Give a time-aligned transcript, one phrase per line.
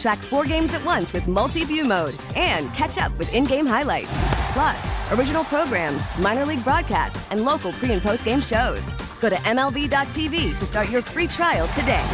[0.00, 3.66] Track four games at once with multi view mode and catch up with in game
[3.66, 4.08] highlights.
[4.54, 8.80] Plus, original programs, minor league broadcasts, and local pre and post game shows.
[9.20, 12.04] Go to MLB.tv to start your free trial today.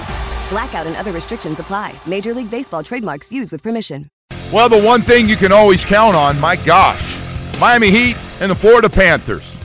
[0.50, 1.94] Blackout and other restrictions apply.
[2.06, 4.06] Major League Baseball trademarks used with permission.
[4.52, 7.18] Well, the one thing you can always count on, my gosh,
[7.60, 9.55] Miami Heat and the Florida Panthers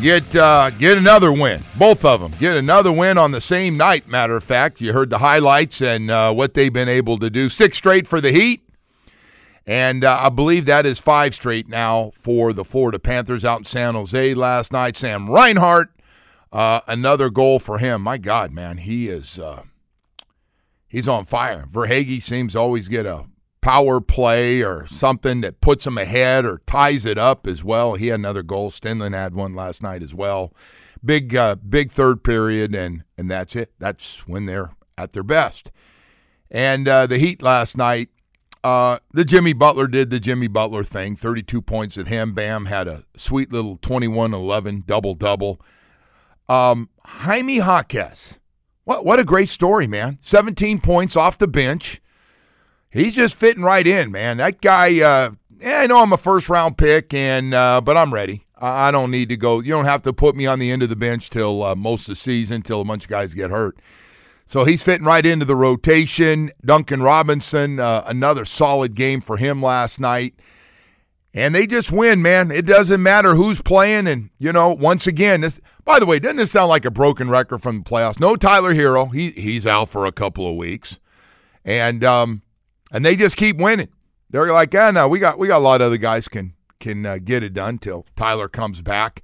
[0.00, 1.62] get uh, get another win.
[1.76, 4.08] Both of them get another win on the same night.
[4.08, 7.48] Matter of fact, you heard the highlights and uh, what they've been able to do.
[7.48, 8.68] Six straight for the Heat,
[9.66, 13.64] and uh, I believe that is five straight now for the Florida Panthers out in
[13.64, 14.96] San Jose last night.
[14.96, 15.90] Sam Reinhart,
[16.52, 18.02] uh, another goal for him.
[18.02, 19.62] My God, man, he is uh,
[20.88, 21.66] he's on fire.
[21.70, 23.26] Verhaeghe seems to always get a
[23.64, 27.94] power play or something that puts them ahead or ties it up as well.
[27.94, 28.70] He had another goal.
[28.70, 30.52] Stenlund had one last night as well.
[31.02, 33.72] Big, uh, big third period, and and that's it.
[33.78, 35.72] That's when they're at their best.
[36.50, 38.10] And uh, the Heat last night,
[38.62, 41.16] uh, the Jimmy Butler did the Jimmy Butler thing.
[41.16, 42.34] Thirty-two points with him.
[42.34, 45.58] Bam had a sweet little 21-11 double double.
[46.50, 48.40] Um, Jaime Jaquez,
[48.84, 50.18] what what a great story, man!
[50.20, 52.02] Seventeen points off the bench
[52.94, 54.38] he's just fitting right in, man.
[54.38, 55.30] That guy, uh,
[55.60, 58.46] yeah, I know I'm a first round pick, and uh, but I'm ready.
[58.58, 59.60] I, I don't need to go.
[59.60, 62.02] You don't have to put me on the end of the bench till uh, most
[62.02, 63.78] of the season, till a bunch of guys get hurt.
[64.46, 66.52] So he's fitting right into the rotation.
[66.64, 70.34] Duncan Robinson, uh, another solid game for him last night.
[71.32, 72.50] And they just win, man.
[72.50, 74.06] It doesn't matter who's playing.
[74.06, 77.28] And, you know, once again, this, by the way, doesn't this sound like a broken
[77.30, 78.20] record from the playoffs?
[78.20, 79.12] No Tyler Herro.
[79.12, 81.00] He, he's out for a couple of weeks.
[81.64, 82.42] And um,
[82.94, 83.88] and they just keep winning.
[84.30, 87.04] They're like, ah, no, we got we got a lot of other guys can can
[87.04, 89.22] uh, get it done till Tyler comes back.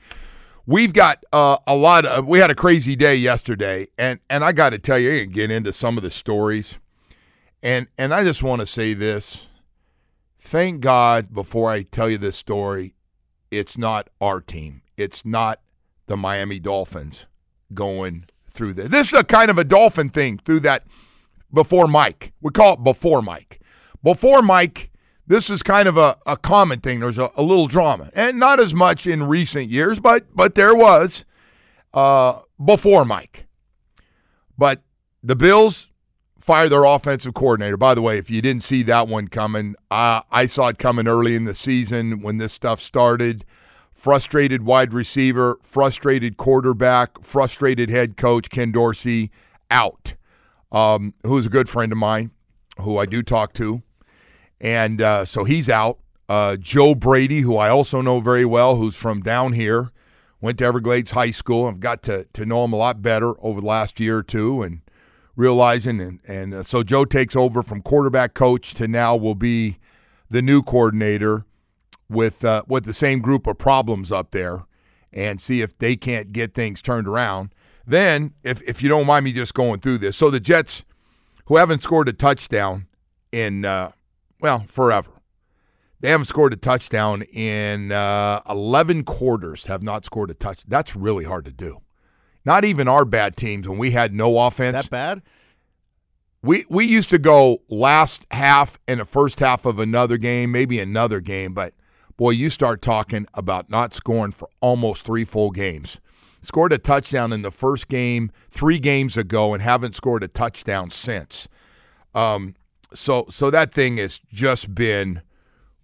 [0.67, 2.27] We've got uh, a lot of.
[2.27, 5.51] We had a crazy day yesterday, and and I got to tell you, can get
[5.51, 6.79] into some of the stories,
[7.63, 9.47] and and I just want to say this.
[10.43, 12.95] Thank God, before I tell you this story,
[13.51, 14.83] it's not our team.
[14.97, 15.61] It's not
[16.07, 17.27] the Miami Dolphins
[17.73, 18.89] going through this.
[18.89, 20.85] This is a kind of a Dolphin thing through that
[21.53, 22.33] before Mike.
[22.41, 23.60] We call it before Mike.
[24.03, 24.91] Before Mike,
[25.27, 27.01] this is kind of a, a common thing.
[27.01, 30.75] There's a, a little drama, and not as much in recent years, but but there
[30.75, 31.25] was
[31.95, 33.47] uh, before Mike.
[34.59, 34.83] But
[35.23, 35.89] the Bills
[36.41, 37.77] fire their offensive coordinator.
[37.77, 41.07] By the way, if you didn't see that one coming, uh, I saw it coming
[41.07, 43.45] early in the season when this stuff started.
[43.93, 49.31] Frustrated wide receiver, frustrated quarterback, frustrated head coach Ken Dorsey
[49.71, 50.15] out.
[50.73, 52.31] Um, who's a good friend of mine,
[52.79, 53.83] who I do talk to
[54.61, 55.99] and uh, so he's out.
[56.29, 59.91] Uh, Joe Brady, who I also know very well, who's from down here,
[60.41, 61.67] went to Everglades High School.
[61.67, 64.63] I've got to, to know him a lot better over the last year or two
[64.63, 64.81] and
[65.35, 66.01] realizing.
[66.01, 69.79] And, and uh, so Joe takes over from quarterback coach to now will be
[70.31, 71.47] the new coordinator
[72.09, 74.67] with, uh, with the same group of problems up there
[75.13, 77.53] and see if they can't get things turned around.
[77.85, 80.85] Then, if, if you don't mind me just going through this, so the Jets,
[81.47, 82.87] who haven't scored a touchdown
[83.33, 83.91] in uh,
[84.41, 85.11] well, forever.
[86.01, 90.65] They haven't scored a touchdown in uh, 11 quarters, have not scored a touch.
[90.67, 91.83] That's really hard to do.
[92.45, 94.85] Not even our bad teams when we had no offense.
[94.85, 95.23] That bad?
[96.43, 100.81] We we used to go last half and the first half of another game, maybe
[100.81, 101.75] another game, but
[102.17, 106.01] boy, you start talking about not scoring for almost three full games.
[106.41, 110.91] Scored a touchdown in the first game three games ago and haven't scored a touchdown
[110.91, 111.47] since.
[112.15, 112.55] Um,
[112.95, 115.23] so so that thing has just been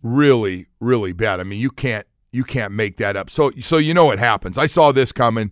[0.03, 1.41] really really bad.
[1.41, 3.31] I mean, you can't you can't make that up.
[3.31, 4.59] So so you know what happens.
[4.59, 5.51] I saw this coming.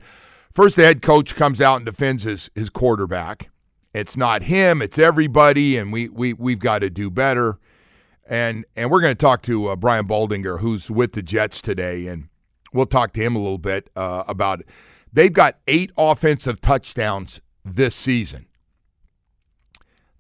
[0.53, 3.51] First, the head coach comes out and defends his his quarterback.
[3.93, 4.83] It's not him.
[4.83, 7.59] It's everybody, and we we we've got to do better.
[8.27, 12.07] And and we're going to talk to uh, Brian Baldinger, who's with the Jets today,
[12.07, 12.29] and
[12.73, 14.63] we'll talk to him a little bit uh, about
[15.15, 18.47] They've got eight offensive touchdowns this season.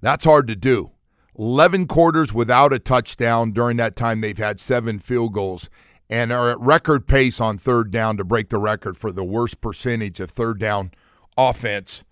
[0.00, 0.92] That's hard to do.
[1.38, 3.52] 11 quarters without a touchdown.
[3.52, 5.68] During that time, they've had seven field goals
[6.08, 9.60] and are at record pace on third down to break the record for the worst
[9.60, 10.92] percentage of third down
[11.36, 12.04] offense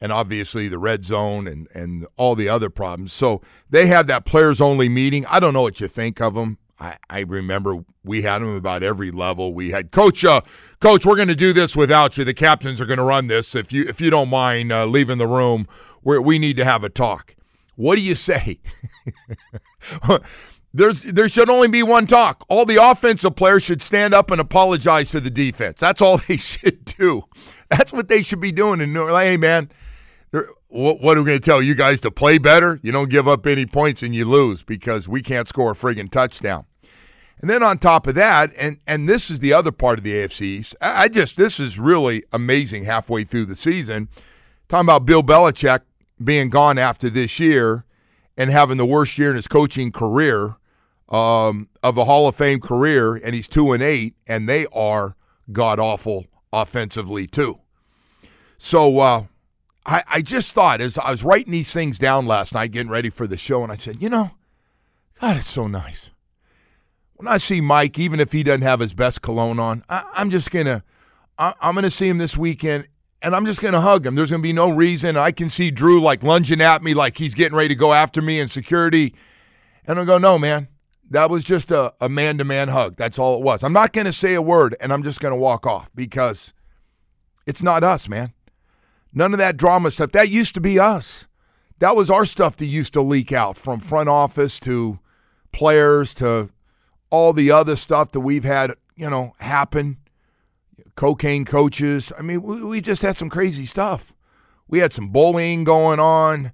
[0.00, 3.12] and obviously the red zone and, and all the other problems.
[3.12, 5.26] So they have that players only meeting.
[5.26, 6.58] I don't know what you think of them.
[6.78, 9.52] I, I remember we had them about every level.
[9.52, 10.40] We had coach, uh,
[10.80, 12.24] coach, we're going to do this without you.
[12.24, 13.54] The captains are going to run this.
[13.54, 15.66] If you if you don't mind uh, leaving the room,
[16.02, 17.34] we we need to have a talk.
[17.80, 18.60] What do you say?
[20.74, 22.44] There's there should only be one talk.
[22.50, 25.80] All the offensive players should stand up and apologize to the defense.
[25.80, 27.24] That's all they should do.
[27.70, 28.82] That's what they should be doing.
[28.82, 29.70] And like, hey, man,
[30.68, 32.78] what, what are we going to tell you guys to play better?
[32.82, 36.10] You don't give up any points and you lose because we can't score a friggin'
[36.10, 36.66] touchdown.
[37.40, 40.12] And then on top of that, and and this is the other part of the
[40.12, 40.76] AFC East.
[40.82, 44.10] I just this is really amazing halfway through the season.
[44.68, 45.80] Talking about Bill Belichick
[46.22, 47.84] being gone after this year
[48.36, 50.56] and having the worst year in his coaching career
[51.08, 55.16] um, of a Hall of Fame career, and he's two and eight, and they are
[55.52, 57.60] god awful offensively too.
[58.58, 59.24] So uh,
[59.84, 63.10] I, I just thought as I was writing these things down last night, getting ready
[63.10, 64.32] for the show, and I said, you know,
[65.20, 66.10] God, it's so nice.
[67.14, 70.30] When I see Mike, even if he doesn't have his best cologne on, I, am
[70.30, 70.82] just gonna,
[71.38, 72.86] I, I'm gonna see him this weekend,
[73.22, 74.14] and I'm just gonna hug him.
[74.14, 75.16] There's gonna be no reason.
[75.16, 78.22] I can see Drew like lunging at me, like he's getting ready to go after
[78.22, 79.14] me in security,
[79.86, 80.68] and I go, no, man,
[81.10, 82.96] that was just a, a man-to-man hug.
[82.96, 83.62] That's all it was.
[83.62, 86.52] I'm not gonna say a word, and I'm just gonna walk off because
[87.46, 88.32] it's not us, man.
[89.12, 90.12] None of that drama stuff.
[90.12, 91.26] That used to be us.
[91.80, 94.98] That was our stuff that used to leak out from front office to
[95.50, 96.50] players to
[97.10, 99.96] all the other stuff that we've had, you know, happen.
[101.00, 102.12] Cocaine coaches.
[102.18, 104.12] I mean, we, we just had some crazy stuff.
[104.68, 106.52] We had some bullying going on.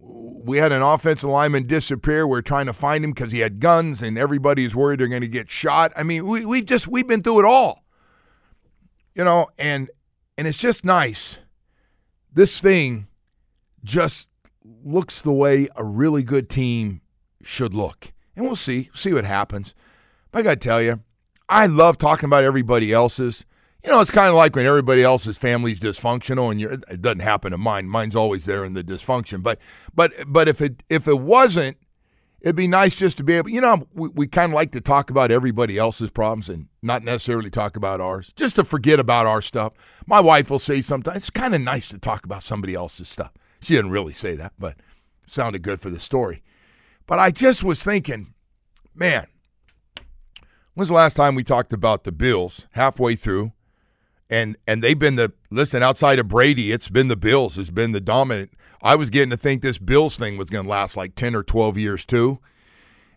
[0.00, 2.26] We had an offensive lineman disappear.
[2.26, 5.08] We are trying to find him because he had guns, and everybody is worried they're
[5.08, 5.92] going to get shot.
[5.94, 7.84] I mean, we we just we've been through it all,
[9.14, 9.88] you know, and
[10.36, 11.38] and it's just nice
[12.32, 13.06] this thing
[13.82, 14.28] just
[14.84, 17.00] looks the way a really good team
[17.42, 18.12] should look.
[18.36, 19.74] And we'll see, see what happens.
[20.30, 21.00] But I got to tell you,
[21.48, 23.44] I love talking about everybody else's.
[23.84, 27.52] You know, it's kind of like when everybody else's family's dysfunctional, and it doesn't happen
[27.52, 27.88] to mine.
[27.88, 29.42] Mine's always there in the dysfunction.
[29.42, 29.58] But,
[29.94, 31.78] but, but if it if it wasn't,
[32.40, 33.48] it'd be nice just to be able.
[33.48, 37.02] You know, we, we kind of like to talk about everybody else's problems and not
[37.04, 38.32] necessarily talk about ours.
[38.36, 39.72] Just to forget about our stuff.
[40.06, 43.32] My wife will say sometimes, it's kind of nice to talk about somebody else's stuff.
[43.60, 44.76] She didn't really say that, but
[45.24, 46.42] sounded good for the story.
[47.06, 48.34] But I just was thinking,
[48.94, 49.26] man,
[50.74, 53.52] when's the last time we talked about the Bills halfway through?
[54.30, 57.92] And and they've been the listen outside of Brady, it's been the Bills, it's been
[57.92, 58.52] the dominant.
[58.80, 61.42] I was getting to think this Bills thing was going to last like 10 or
[61.42, 62.38] 12 years too.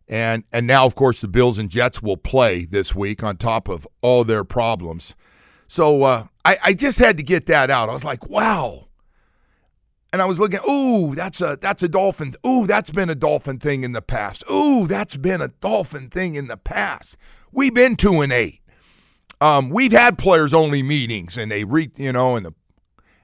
[0.10, 3.70] And and now of course the Bills and Jets will play this week on top
[3.70, 5.16] of all their problems.
[5.68, 7.90] So uh, I, I just had to get that out.
[7.90, 8.88] I was like, wow.
[10.12, 12.36] And I was looking, ooh, that's a that's a dolphin.
[12.46, 14.44] Ooh, that's been a dolphin thing in the past.
[14.52, 17.18] Ooh, that's been a dolphin thing in the past.
[17.52, 18.62] We've been two and eight.
[19.44, 22.54] Um, we've had players only meetings, and they re, you know, and the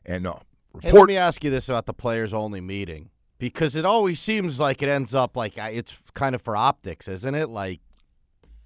[0.06, 0.36] and uh,
[0.74, 0.84] report.
[0.84, 4.60] Hey, let me ask you this about the players only meeting because it always seems
[4.60, 7.48] like it ends up like it's kind of for optics, isn't it?
[7.48, 7.80] Like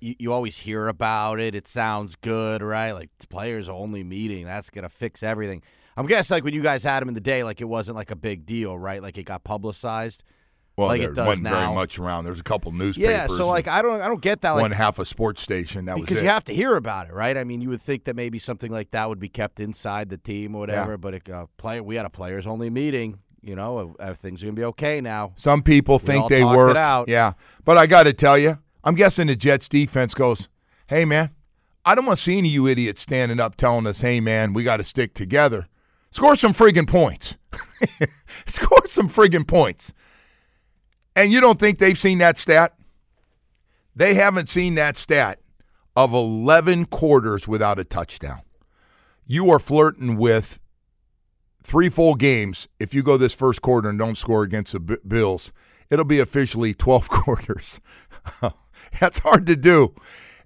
[0.02, 1.54] you, you always hear about it.
[1.54, 2.92] It sounds good, right?
[2.92, 4.46] Like players only meeting.
[4.46, 5.62] That's gonna fix everything.
[5.96, 8.10] I'm guessing like when you guys had him in the day, like it wasn't like
[8.10, 9.00] a big deal, right?
[9.00, 10.24] Like it got publicized.
[10.76, 11.66] Well, like there it does wasn't now.
[11.66, 12.24] very much around.
[12.24, 13.12] There's a couple newspapers.
[13.12, 14.52] Yeah, so like I don't I don't get that.
[14.52, 15.86] Like, one half a sports station.
[15.86, 17.38] That was because you have to hear about it, right?
[17.38, 20.18] I mean, you would think that maybe something like that would be kept inside the
[20.18, 20.92] team or whatever.
[20.92, 20.98] Yeah.
[20.98, 23.20] But it, uh, player, we had a players only meeting.
[23.44, 25.34] You know, uh, things are gonna be okay now.
[25.36, 27.08] Some people We think they were out.
[27.08, 27.34] Yeah,
[27.66, 30.48] but I got to tell you, I'm guessing the Jets defense goes,
[30.88, 31.32] "Hey man,
[31.86, 34.54] I don't want to see any of you idiots standing up telling us, hey man,
[34.54, 35.68] we got to stick together.
[36.10, 37.38] Score some friggin' points.
[38.48, 39.94] Score some friggin' points."
[41.16, 42.74] And you don't think they've seen that stat?
[43.96, 45.40] They haven't seen that stat
[45.96, 48.42] of 11 quarters without a touchdown.
[49.26, 50.60] You are flirting with
[51.62, 52.68] three full games.
[52.80, 55.52] If you go this first quarter and don't score against the Bills,
[55.90, 57.80] it'll be officially 12 quarters.
[59.00, 59.94] That's hard to do.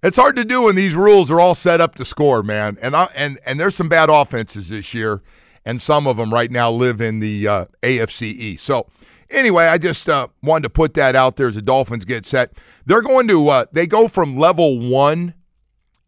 [0.04, 2.78] It's hard to do when these rules are all set up to score, man.
[2.82, 5.24] And I, and and there's some bad offenses this year,
[5.66, 8.64] and some of them right now live in the uh, AFC East.
[8.64, 8.88] So
[9.30, 12.54] anyway, I just uh, wanted to put that out there as the Dolphins get set.
[12.86, 15.34] They're going to uh, they go from level one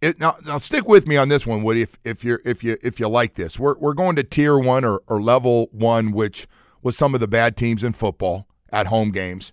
[0.01, 1.81] it, now, now stick with me on this one, Woody.
[1.81, 4.85] If if you if you if you like this, we're we're going to tier one
[4.85, 6.47] or, or level one, which
[6.81, 9.51] was some of the bad teams in football at home games.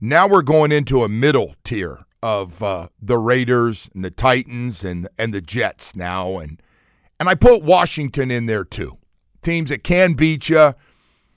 [0.00, 5.08] Now we're going into a middle tier of uh, the Raiders and the Titans and
[5.18, 6.62] and the Jets now, and
[7.18, 8.98] and I put Washington in there too.
[9.42, 10.74] Teams that can beat you.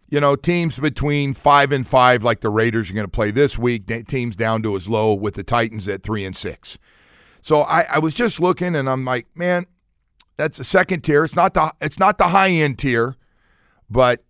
[0.08, 3.58] You know, teams between five and five, like the Raiders, are going to play this
[3.58, 3.88] week.
[4.08, 6.78] Teams down to as low with the Titans at three and six.
[7.42, 9.66] So I, I was just looking, and I'm like, man,
[10.38, 11.24] that's a second tier.
[11.24, 13.16] It's not the it's not the high end tier,
[13.90, 14.24] but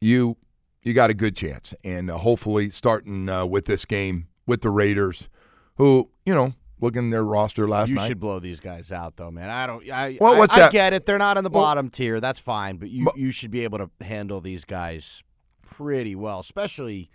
[0.00, 0.36] you
[0.82, 4.70] you got a good chance, and uh, hopefully starting uh, with this game with the
[4.70, 5.28] Raiders,
[5.76, 8.02] who you know looking at their roster last you night.
[8.02, 9.50] You should blow these guys out, though, man.
[9.50, 9.90] I don't.
[9.90, 10.68] I, well, what's I, that?
[10.68, 11.06] I get it.
[11.06, 12.20] They're not in the well, bottom tier.
[12.20, 15.22] That's fine, but you but, you should be able to handle these guys
[15.62, 17.10] pretty well, especially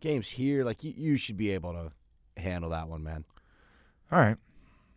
[0.00, 0.64] games here.
[0.64, 1.92] Like you, you should be able to
[2.40, 3.24] handle that one, man.
[4.10, 4.36] All right.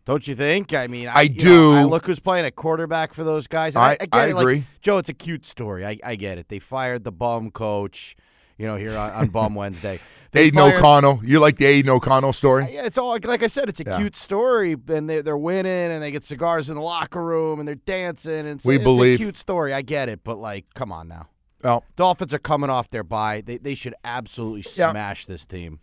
[0.04, 0.74] Don't you think?
[0.74, 1.72] I mean, I, I do.
[1.72, 3.74] Know, I look who's playing at quarterback for those guys.
[3.74, 4.54] I, I, I, I it, agree.
[4.56, 5.86] Like, Joe, it's a cute story.
[5.86, 6.48] I, I get it.
[6.48, 8.14] They fired the bum coach,
[8.58, 10.00] you know, here on, on Bum Wednesday.
[10.32, 11.20] They Aidan fired, O'Connell.
[11.24, 12.68] You like the Aidan O'Connell story?
[12.72, 13.68] Yeah, it's all like I said.
[13.68, 13.98] It's a Yeah.
[13.98, 17.68] cute story, and they're they're winning, and they get cigars in the locker room, and
[17.68, 19.72] they're dancing, and it's, We it's believe- a cute story.
[19.72, 21.28] I get it, but like, come on now.
[21.62, 23.42] Well, Dolphins are coming off their bye.
[23.46, 24.90] They they should absolutely Yeah.
[24.90, 25.78] smash this team.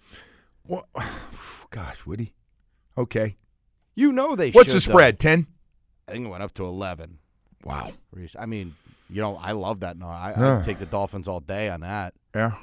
[0.68, 0.86] well
[1.70, 2.34] gosh, Woody.
[2.98, 3.38] Okay.
[3.96, 4.52] You know they.
[4.52, 5.18] What's should, the spread?
[5.18, 5.48] Ten.
[6.08, 7.20] I think it went up to eleven.
[7.64, 7.92] Wow.
[8.38, 8.76] I mean,
[9.12, 9.98] you know, I love that.
[9.98, 10.60] No, I Yeah.
[10.60, 12.14] I'd take the Dolphins all day on that.
[12.34, 12.54] Yeah.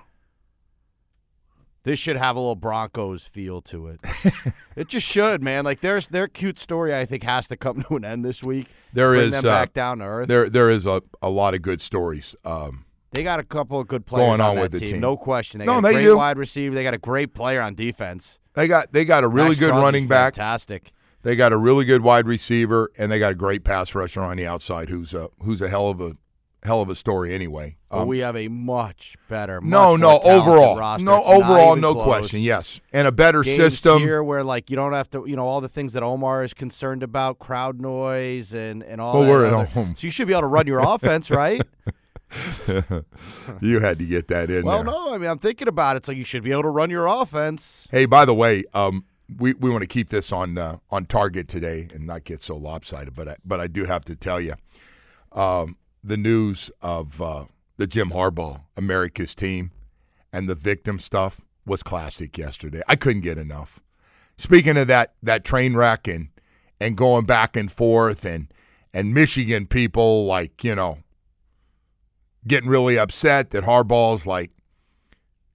[1.84, 4.00] This should have a little Broncos feel to it.
[4.76, 5.64] it just should, man.
[5.64, 6.94] Like there's their cute story.
[6.94, 8.66] I think has to come to an end this week.
[8.92, 10.28] There Bring is, them uh, back down to earth.
[10.28, 12.34] There there is a, a lot of good stories.
[12.44, 14.88] Um, They got a couple of good players Going on that with the team.
[14.94, 15.00] team.
[15.00, 15.60] No question.
[15.60, 16.16] They No, got a they great do.
[16.18, 16.74] wide receiver.
[16.74, 18.38] They got a great player on defense.
[18.54, 20.34] they got they got a really Maxx good Crosby's running back.
[20.34, 20.92] Fantastic.
[21.22, 24.36] They got a really good wide receiver, and they got a great pass rusher on
[24.36, 24.88] the outside.
[24.90, 26.16] Who's a who's a hell of a
[26.64, 27.76] hell of a story anyway.
[27.90, 29.60] But Um, we have a much better.
[29.60, 31.04] no, much no, talented overall, roster.
[31.04, 32.04] no, It's overall, no close.
[32.04, 32.40] question.
[32.40, 34.00] Yes, and a better Games system.
[34.00, 36.52] here where like you don't have to, you know, all the things that Omar is
[36.54, 39.94] concerned about, crowd noise and and all Well, we're at home.
[39.98, 41.62] So you should be able to run your offense, right?
[43.60, 44.92] you had to get that in well, there.
[44.92, 45.98] no, I mean I'm thinking about it.
[45.98, 47.86] It's like you should be able to run your offense.
[47.90, 49.04] Hey, by the way, um,
[49.38, 52.56] we, we want to keep this on uh, on target today and not get so
[52.56, 54.54] lopsided, but I, but I do have to tell you,
[55.32, 55.76] um,
[56.08, 57.44] the news of uh,
[57.76, 59.70] the Jim Harbaugh America's team
[60.32, 62.82] and the victim stuff was classic yesterday.
[62.88, 63.80] I couldn't get enough.
[64.36, 66.28] Speaking of that that train wreck and
[66.80, 68.52] and going back and forth and
[68.92, 70.98] and Michigan people like you know
[72.46, 74.50] getting really upset that Harbaugh's like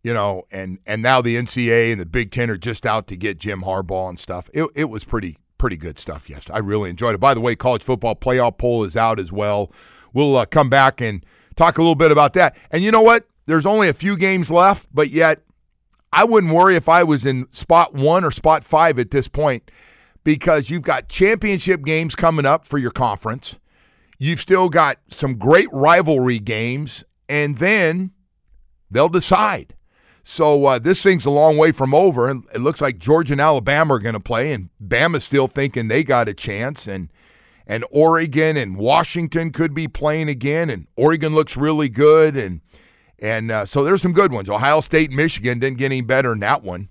[0.03, 3.15] you know, and and now the NCAA and the Big Ten are just out to
[3.15, 4.49] get Jim Harbaugh and stuff.
[4.53, 6.55] It it was pretty pretty good stuff yesterday.
[6.55, 7.19] I really enjoyed it.
[7.19, 9.71] By the way, college football playoff poll is out as well.
[10.13, 12.55] We'll uh, come back and talk a little bit about that.
[12.71, 13.27] And you know what?
[13.45, 15.41] There's only a few games left, but yet
[16.11, 19.69] I wouldn't worry if I was in spot one or spot five at this point
[20.23, 23.57] because you've got championship games coming up for your conference.
[24.19, 28.11] You've still got some great rivalry games, and then
[28.89, 29.75] they'll decide.
[30.21, 33.41] So uh, this thing's a long way from over, and it looks like Georgia and
[33.41, 37.11] Alabama are going to play, and Bama's still thinking they got a chance, and
[37.67, 42.61] and Oregon and Washington could be playing again, and Oregon looks really good, and
[43.19, 44.49] and uh, so there's some good ones.
[44.49, 46.89] Ohio State, Michigan didn't get any better than that one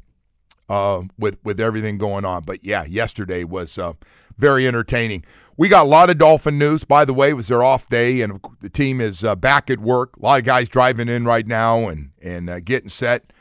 [0.69, 2.43] uh, with with everything going on.
[2.45, 3.93] But yeah, yesterday was uh,
[4.37, 5.25] very entertaining.
[5.57, 6.85] We got a lot of Dolphin news.
[6.85, 9.81] By the way, it was their off day, and the team is uh, back at
[9.81, 10.17] work.
[10.17, 13.33] A lot of guys driving in right now and and uh, getting set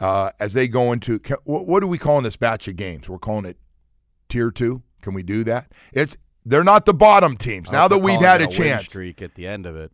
[0.00, 3.08] uh, as they go into what, what are we calling this batch of games?
[3.08, 3.58] We're calling it
[4.28, 4.82] tier two.
[5.02, 5.72] Can we do that?
[5.92, 7.70] It's they're not the bottom teams.
[7.70, 8.84] Now that we've had it a chance.
[8.84, 9.90] streak at the end of it.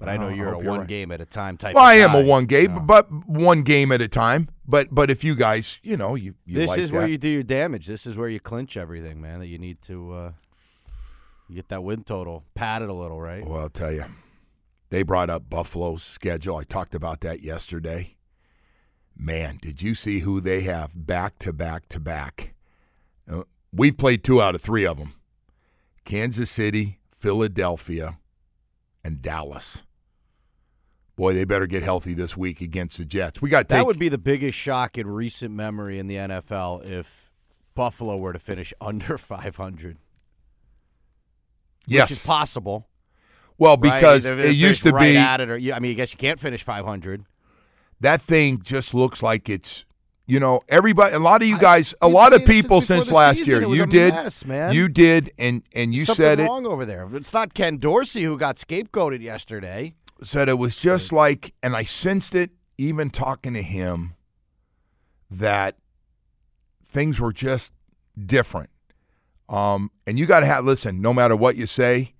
[0.00, 0.88] But I know I you're a you're one right.
[0.88, 1.76] game at a time type.
[1.76, 4.48] Well, I am a one game, but one game at a time.
[4.66, 6.96] But but if you guys, you know, you, you this like is that.
[6.96, 7.86] where you do your damage.
[7.86, 9.38] This is where you clinch everything, man.
[9.38, 10.32] That you need to uh,
[11.52, 13.46] get that win total padded a little, right?
[13.46, 14.06] Well, I'll tell you,
[14.90, 16.56] they brought up Buffalo's schedule.
[16.56, 18.16] I talked about that yesterday.
[19.16, 22.54] Man, did you see who they have back to back to back?
[23.30, 25.14] Uh, We've played two out of three of them
[26.04, 28.18] Kansas City, Philadelphia,
[29.04, 29.82] and Dallas.
[31.16, 33.42] Boy, they better get healthy this week against the Jets.
[33.42, 36.84] We got to That would be the biggest shock in recent memory in the NFL
[36.86, 37.30] if
[37.74, 39.98] Buffalo were to finish under 500,
[41.86, 42.04] yes.
[42.10, 42.88] which is possible.
[43.58, 46.12] well, because If it used to right be at it, or I mean, I guess
[46.12, 47.24] you can't finish 500.
[48.00, 49.84] that thing just looks like it's
[50.26, 52.80] you know, everybody, a lot of you guys, a lot of seen it since people
[52.80, 53.68] since last season.
[53.70, 54.72] year, you did, mess, man.
[54.72, 57.08] you did, and and you Something said it, wrong over there.
[57.14, 59.94] It's not Ken Dorsey who got scapegoated yesterday.
[60.22, 64.14] said it was just like, and I sensed it even talking to him
[65.30, 65.76] that
[66.84, 67.72] things were just
[68.24, 68.70] different.
[69.48, 72.14] Um, and you got to have, listen, no matter what you say,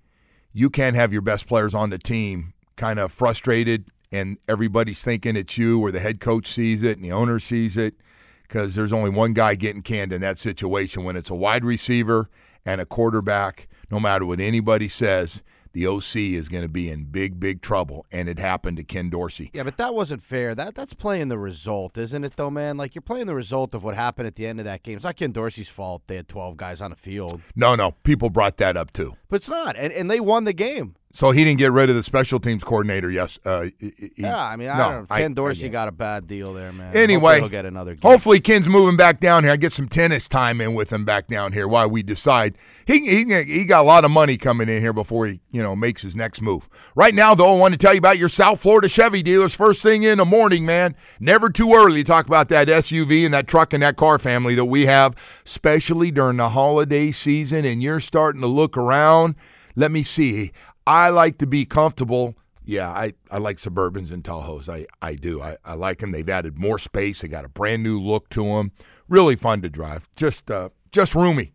[0.52, 5.35] you can't have your best players on the team kind of frustrated and everybody's thinking
[5.37, 7.95] it's you or the head coach sees it and the owner sees it
[8.42, 12.28] because there's only one guy getting canned in that situation when it's a wide receiver
[12.66, 13.66] and a quarterback.
[13.90, 15.42] No matter what anybody says,
[15.75, 18.04] the OC is going to be in big, big trouble.
[18.12, 19.50] And it happened to Ken Dorsey.
[19.54, 20.54] Yeah, but that wasn't fair.
[20.54, 22.37] That that's playing the result, isn't it?
[22.37, 24.83] Though, man, like you're playing the result of what happened at the end of that
[24.83, 24.97] game.
[24.97, 26.02] It's not Ken Dorsey's fault.
[26.07, 29.16] They had 12 guys on the field, No, no, people brought that up too.
[29.28, 29.76] but it's not.
[29.76, 30.95] And and they won the game.
[31.14, 33.11] So he didn't get rid of the special teams coordinator.
[33.11, 33.38] Yes.
[33.45, 35.16] Uh, he- yeah, I mean, I no, don't know.
[35.16, 35.71] Ken I Dorsey it.
[35.71, 36.97] got a bad deal there, man.
[36.97, 37.95] Anyway, Hopefully he'll get another.
[37.95, 38.11] Game.
[38.11, 39.52] Hopefully, Ken's moving back down here.
[39.52, 42.57] I get some tennis time in with him back down here while we decide.
[42.87, 45.76] He, he he got a lot of money coming in here before he you know
[45.76, 46.66] makes his next move.
[46.97, 49.54] Right now, though, I want to tell you about your South Florida Chevy dealers.
[49.54, 50.97] First thing in the morning, man.
[51.21, 54.54] Never too early to talk about that SUV and that truck and that car family
[54.54, 55.14] that we have,
[55.45, 57.66] especially during the holiday season.
[57.66, 59.35] And you're starting to look around.
[59.75, 60.52] Let me see.
[60.86, 62.34] I like to be comfortable.
[62.64, 64.68] Yeah, I, I like Suburbans and Tahoes.
[64.68, 65.42] I, I do.
[65.42, 66.12] I, I like them.
[66.12, 67.20] They've added more space.
[67.20, 68.72] They got a brand new look to them.
[69.08, 70.08] Really fun to drive.
[70.16, 71.54] Just uh, just roomy,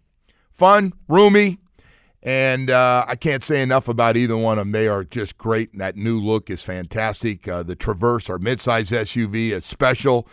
[0.51, 1.59] fun, roomy,
[2.23, 4.71] and uh, I can't say enough about either one of them.
[4.73, 5.71] They are just great.
[5.71, 7.47] And that new look is fantastic.
[7.47, 10.27] Uh, the Traverse, our midsize SUV, is special.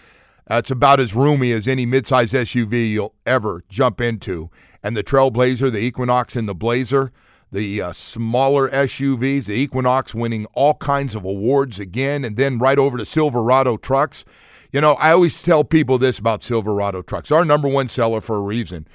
[0.50, 4.50] Uh, it's about as roomy as any midsize SUV you'll ever jump into.
[4.82, 7.12] And the Trailblazer, the Equinox, and the Blazer,
[7.54, 12.78] the uh, smaller SUVs, the Equinox winning all kinds of awards again, and then right
[12.78, 14.25] over to Silverado trucks.
[14.73, 17.30] You know, I always tell people this about Silverado trucks.
[17.30, 18.88] Our number one seller for a reason.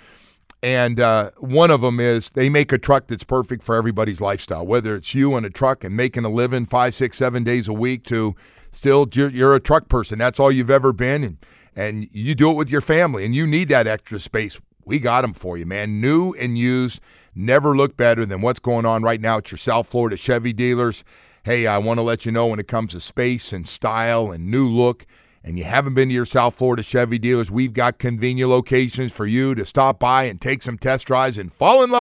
[0.61, 4.67] And uh, one of them is they make a truck that's perfect for everybody's lifestyle,
[4.67, 7.73] whether it's you in a truck and making a living five, six, seven days a
[7.73, 8.35] week to
[8.71, 10.19] still you're a truck person.
[10.19, 11.23] That's all you've ever been.
[11.23, 11.37] And,
[11.77, 14.59] and you do it with your family and you need that extra space.
[14.83, 16.01] We got them for you, man.
[16.01, 16.99] New and used
[17.35, 21.03] never look better than what's going on right now at your South Florida Chevy dealers.
[21.43, 24.51] Hey, I want to let you know when it comes to space and style and
[24.51, 25.05] new look,
[25.43, 29.25] and you haven't been to your South Florida Chevy dealers, we've got convenient locations for
[29.25, 32.01] you to stop by and take some test drives and fall in love.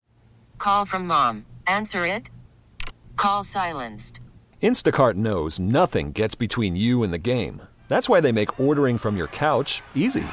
[0.58, 1.44] Call from mom.
[1.66, 2.30] Answer it.
[3.16, 4.20] Call silenced.
[4.62, 7.62] Instacart knows nothing gets between you and the game.
[7.88, 10.26] That's why they make ordering from your couch easy.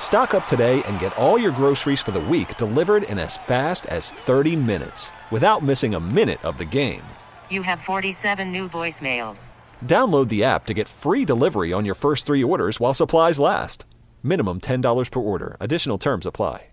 [0.00, 3.86] Stock up today and get all your groceries for the week delivered in as fast
[3.86, 7.04] as 30 minutes without missing a minute of the game.
[7.48, 9.50] You have 47 new voicemails.
[9.86, 13.84] Download the app to get free delivery on your first three orders while supplies last.
[14.24, 15.56] Minimum $10 per order.
[15.60, 16.66] Additional terms apply.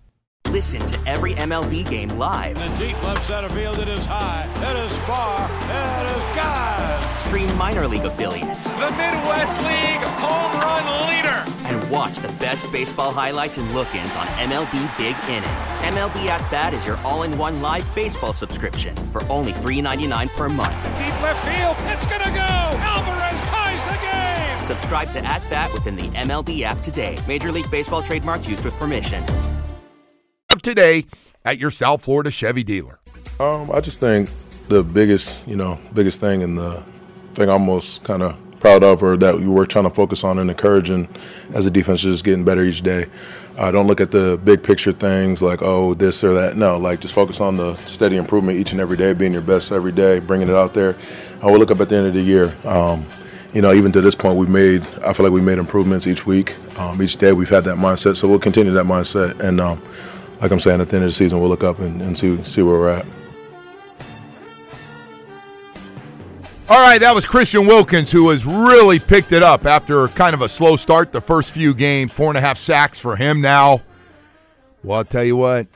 [0.48, 2.56] Listen to every MLB game live.
[2.56, 7.18] In the deep left center field, it is high, it is far, it is God.
[7.18, 11.57] Stream minor league affiliates The Midwest League home run leader.
[11.88, 15.48] And watch the best baseball highlights and look-ins on MLB Big Inning.
[15.94, 20.84] MLB At Bat is your all-in-one live baseball subscription for only $3.99 per month.
[20.96, 21.76] Deep left field.
[21.92, 22.38] It's going to go.
[22.38, 24.64] Alvarez ties the game.
[24.64, 27.16] Subscribe to At Bat within the MLB app today.
[27.26, 29.22] Major League Baseball trademarks used with permission.
[30.50, 31.04] Of today
[31.44, 33.00] at your South Florida Chevy dealer.
[33.38, 34.30] Um, I just think
[34.68, 36.72] the biggest, you know, biggest thing and the
[37.34, 40.38] thing I'm most kind of proud of, or that we were trying to focus on
[40.38, 41.08] and encouraging
[41.54, 43.06] as a defense, is just getting better each day.
[43.58, 46.56] Uh, don't look at the big picture things like oh this or that.
[46.56, 49.72] No, like just focus on the steady improvement each and every day, being your best
[49.72, 50.94] every day, bringing it out there.
[51.42, 52.54] I will look up at the end of the year.
[52.64, 53.04] Um,
[53.52, 54.82] you know, even to this point, we've made.
[55.04, 57.32] I feel like we made improvements each week, um, each day.
[57.32, 59.40] We've had that mindset, so we'll continue that mindset.
[59.40, 59.80] And um,
[60.40, 62.36] like I'm saying, at the end of the season, we'll look up and, and see
[62.44, 63.06] see where we're at.
[66.70, 70.42] All right, that was Christian Wilkins, who has really picked it up after kind of
[70.42, 72.12] a slow start the first few games.
[72.12, 73.80] Four and a half sacks for him now.
[74.82, 75.66] Well, I'll tell you what,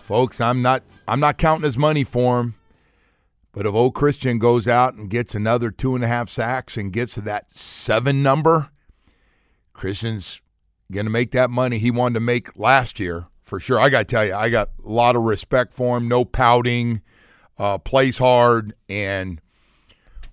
[0.00, 2.56] folks, I'm not I'm not counting his money for him.
[3.52, 6.92] But if old Christian goes out and gets another two and a half sacks and
[6.92, 8.68] gets to that seven number,
[9.72, 10.42] Christian's
[10.92, 13.80] gonna make that money he wanted to make last year for sure.
[13.80, 16.06] I gotta tell you, I got a lot of respect for him.
[16.06, 17.00] No pouting,
[17.56, 19.40] uh, plays hard, and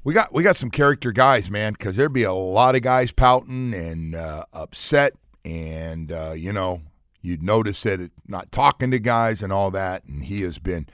[0.06, 1.74] we got we got some character guys, man.
[1.74, 5.14] Because there'd be a lot of guys pouting and uh, upset,
[5.44, 6.84] and uh, you know
[7.22, 10.06] you'd notice that it, not talking to guys and all that.
[10.06, 10.88] And he has been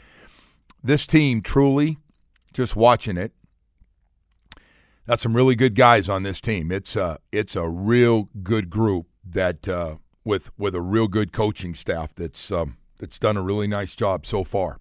[0.82, 1.98] this team truly
[2.54, 3.34] just watching it.
[5.06, 6.72] That's some really good guys on this team.
[6.72, 11.76] It's a it's a real good group that uh, with with a real good coaching
[11.76, 14.80] staff that's um, that's done a really nice job so far.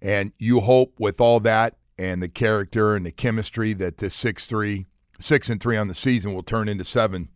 [0.00, 4.46] And you hope with all that and the character and the chemistry that this six
[4.46, 4.86] three
[5.18, 7.28] six and three on the season will turn into seven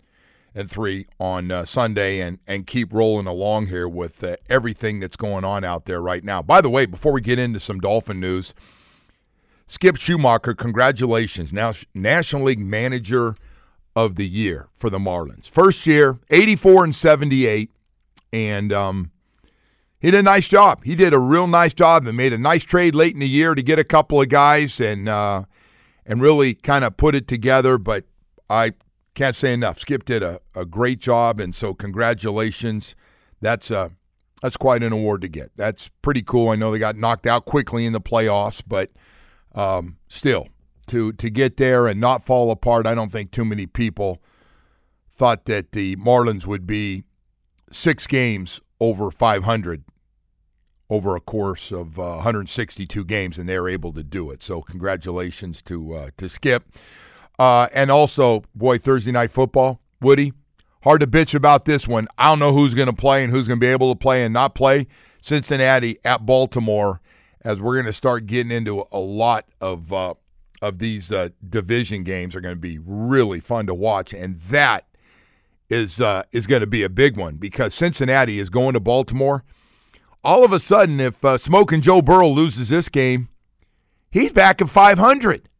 [0.55, 5.16] and three on uh, Sunday and and keep rolling along here with uh, everything that's
[5.16, 6.40] going on out there right now.
[6.40, 8.55] By the way, before we get into some Dolphin news,
[9.66, 13.37] Skip Schumaker, congratulations, now National League Manager
[13.94, 15.48] of the Year for the Marlins.
[15.48, 17.70] First year, eighty four and seventy eight,
[18.33, 19.11] and um,
[20.05, 20.85] he did a nice job.
[20.85, 23.55] He did a real nice job and made a nice trade late in the year
[23.55, 25.45] to get a couple of guys and uh,
[26.05, 27.79] and really kind of put it together.
[27.79, 28.05] But
[28.51, 28.75] I
[29.14, 29.79] can't say enough.
[29.79, 32.95] Skip did a, a great job, and so congratulations.
[33.40, 33.88] That's uh,
[34.43, 35.53] that's quite an award to get.
[35.57, 36.51] That's pretty cool.
[36.51, 38.90] I know they got knocked out quickly in the playoffs, but
[39.55, 40.49] um, still
[40.88, 42.87] to to get there and not fall apart.
[42.87, 44.21] I don't think too many people
[45.11, 47.05] thought that the Marlins would be
[47.71, 49.83] six games over 500
[50.90, 54.42] over a course of uh, 162 games, and they're able to do it.
[54.42, 56.64] So congratulations to uh, to Skip.
[57.38, 60.33] Uh, and also, boy, Thursday night football, Woody,
[60.85, 62.07] hard to bitch about this one.
[62.16, 64.25] I don't know who's going to play and who's going to be able to play
[64.25, 64.87] and not play.
[65.20, 67.01] Cincinnati at Baltimore,
[67.40, 70.14] as we're going to start getting into a lot of uh,
[70.62, 74.87] of these uh, division games, are going to be really fun to watch, and that
[75.68, 79.44] is uh, is going to be a big one because Cincinnati is going to Baltimore.
[80.25, 83.29] All of a sudden, if uh, Smoking Joe Burrow loses this game,
[84.11, 85.51] he's back at 500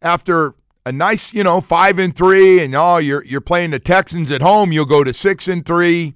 [0.00, 0.54] after
[0.86, 4.40] a nice, you know, five and three, and oh, you're you're playing the Texans at
[4.40, 4.72] home.
[4.72, 6.14] You'll go to six and three.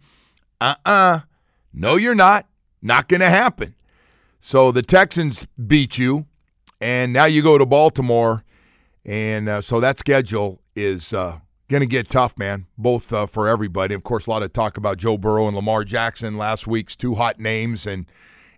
[0.61, 0.90] Uh uh-uh.
[0.90, 1.20] uh
[1.73, 2.47] No, you're not.
[2.81, 3.75] Not going to happen.
[4.38, 6.27] So the Texans beat you,
[6.81, 8.44] and now you go to Baltimore,
[9.05, 12.66] and uh, so that schedule is uh, going to get tough, man.
[12.77, 13.94] Both uh, for everybody.
[13.94, 17.14] Of course, a lot of talk about Joe Burrow and Lamar Jackson last week's two
[17.14, 18.07] hot names, and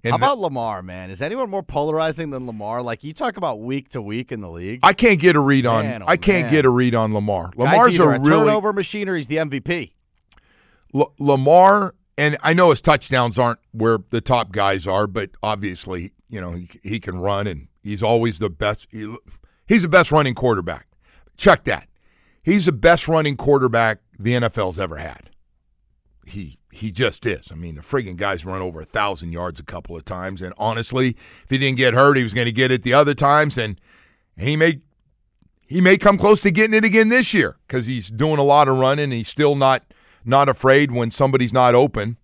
[0.04, 1.10] and How about Lamar, man?
[1.10, 2.80] Is anyone more polarizing than Lamar?
[2.82, 4.80] Like you talk about week to week in the league.
[4.82, 5.84] I can't get a read on.
[5.84, 6.52] Man, oh I can't man.
[6.52, 7.50] get a read on Lamar.
[7.56, 9.92] Lamar's a, a really turnover machine, or he's the MVP.
[10.94, 16.12] L- Lamar, and I know his touchdowns aren't where the top guys are, but obviously,
[16.28, 18.86] you know, he, he can run, and he's always the best.
[18.92, 19.12] He,
[19.66, 20.86] he's the best running quarterback.
[21.36, 21.88] Check that.
[22.46, 25.30] He's the best running quarterback the NFL's ever had.
[26.24, 27.50] He he just is.
[27.50, 30.54] I mean, the friggin' guy's run over a thousand yards a couple of times, and
[30.56, 33.58] honestly, if he didn't get hurt, he was going to get it the other times,
[33.58, 33.80] and
[34.38, 34.80] he may
[35.66, 38.68] he may come close to getting it again this year because he's doing a lot
[38.68, 39.10] of running.
[39.10, 39.92] he's still not
[40.24, 42.16] not afraid when somebody's not open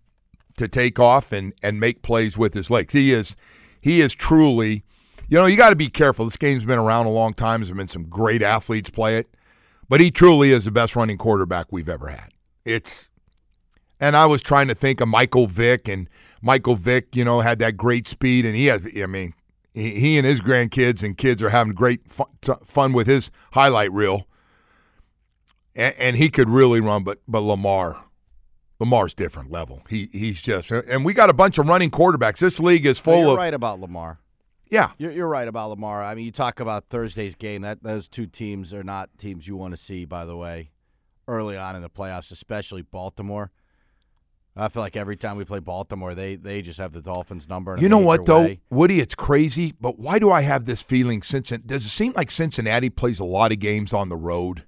[0.57, 2.93] to take off and and make plays with his legs.
[2.93, 3.35] He is
[3.81, 4.85] he is truly.
[5.29, 6.27] You know, you got to be careful.
[6.27, 7.61] This game's been around a long time.
[7.61, 9.35] There's been some great athletes play it,
[9.93, 12.31] but he truly is the best running quarterback we've ever had.
[12.65, 13.11] It's
[14.01, 16.09] and I was trying to think of Michael Vick, and
[16.41, 19.35] Michael Vick, you know, had that great speed, and he has, I mean,
[19.75, 22.01] he and his grandkids and kids are having great
[22.65, 24.27] fun with his highlight reel,
[25.77, 27.05] and, and he could really run.
[27.05, 28.03] But but Lamar,
[28.81, 29.83] Lamar's different level.
[29.91, 32.39] He he's just, and we got a bunch of running quarterbacks.
[32.39, 33.37] This league is full you're of.
[33.37, 34.22] Right about Lamar.
[34.73, 36.03] Yeah, you're, you're right about Lamar.
[36.03, 37.61] I mean, you talk about Thursday's game.
[37.61, 40.07] That those two teams are not teams you want to see.
[40.07, 40.71] By the way,
[41.29, 43.51] early on in the playoffs, especially Baltimore.
[44.57, 47.77] I feel like every time we play Baltimore, they they just have the Dolphins number.
[47.79, 48.99] You know what though, Woody?
[48.99, 51.23] It's crazy, but why do I have this feeling?
[51.23, 54.65] Cincinnati does it seem like Cincinnati plays a lot of games on the road,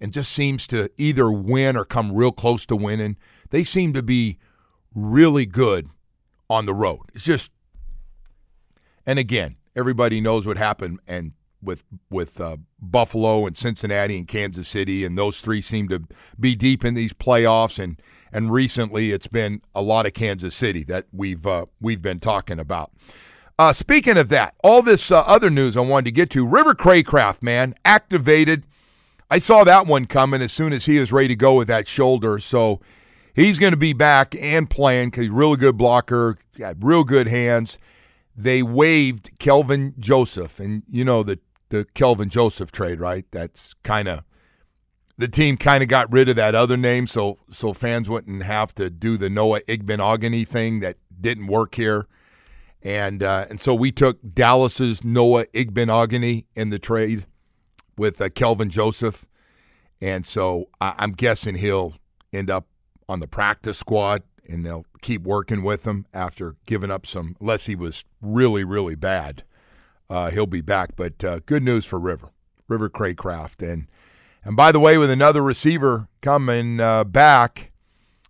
[0.00, 3.16] and just seems to either win or come real close to winning.
[3.50, 4.38] They seem to be
[4.94, 5.90] really good
[6.50, 7.02] on the road.
[7.14, 7.52] It's just,
[9.06, 14.68] and again, everybody knows what happened and with with uh, Buffalo and Cincinnati and Kansas
[14.68, 16.02] City, and those three seem to
[16.38, 18.00] be deep in these playoffs and
[18.34, 22.58] and recently it's been a lot of Kansas City that we've uh, we've been talking
[22.58, 22.90] about.
[23.56, 26.44] Uh, speaking of that, all this uh, other news I wanted to get to.
[26.44, 28.64] River Cracraft, man, activated.
[29.30, 31.86] I saw that one coming as soon as he was ready to go with that
[31.86, 32.40] shoulder.
[32.40, 32.80] So
[33.32, 37.04] he's going to be back and playing because he's a really good blocker, got real
[37.04, 37.78] good hands.
[38.36, 43.24] They waived Kelvin Joseph, and you know the the Kelvin Joseph trade, right?
[43.30, 44.24] That's kind of
[45.16, 48.74] the team kind of got rid of that other name, so so fans wouldn't have
[48.76, 52.06] to do the Noah Igbinoghene thing that didn't work here,
[52.82, 57.26] and uh, and so we took Dallas's Noah Igbinoghene in the trade
[57.96, 59.24] with uh, Kelvin Joseph,
[60.00, 61.94] and so I, I'm guessing he'll
[62.32, 62.66] end up
[63.08, 67.36] on the practice squad, and they'll keep working with him after giving up some.
[67.40, 69.44] Unless he was really really bad,
[70.08, 70.96] uh, he'll be back.
[70.96, 72.30] But uh, good news for River
[72.68, 73.66] River Cracraft.
[73.66, 73.86] And
[74.44, 77.72] and by the way, with another receiver coming uh, back,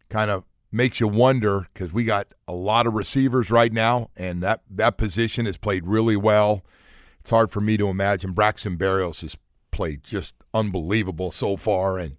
[0.08, 4.42] kind of makes you wonder because we got a lot of receivers right now, and
[4.42, 6.64] that that position has played really well.
[7.20, 8.32] It's hard for me to imagine.
[8.32, 9.36] Braxton Berrios has
[9.70, 12.16] played just unbelievable so far, and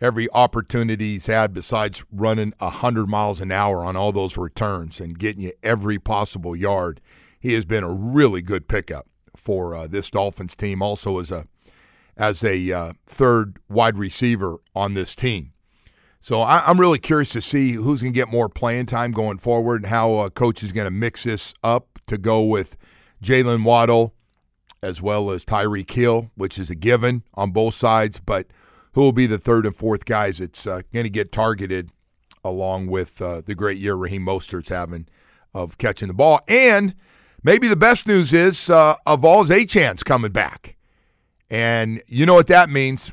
[0.00, 5.18] every opportunity he's had besides running 100 miles an hour on all those returns and
[5.18, 7.00] getting you every possible yard,
[7.40, 9.06] he has been a really good pickup
[9.36, 10.82] for uh, this Dolphins team.
[10.82, 11.46] Also as a
[12.16, 15.52] as a uh, third wide receiver on this team.
[16.20, 19.38] So I, am really curious to see who's going to get more playing time going
[19.38, 22.76] forward and how uh, coach is going to mix this up to go with
[23.22, 24.14] Jaylen Waddle
[24.82, 28.18] as well as Tyreek Hill, which is a given on both sides.
[28.18, 28.46] But
[28.96, 31.90] who will be the third and fourth guys that's uh, going to get targeted
[32.42, 35.06] along with uh, the great year Raheem Mostert's having
[35.52, 36.40] of catching the ball.
[36.48, 36.94] And
[37.42, 40.76] maybe the best news is uh, is Achane's coming back.
[41.50, 43.12] And you know what that means.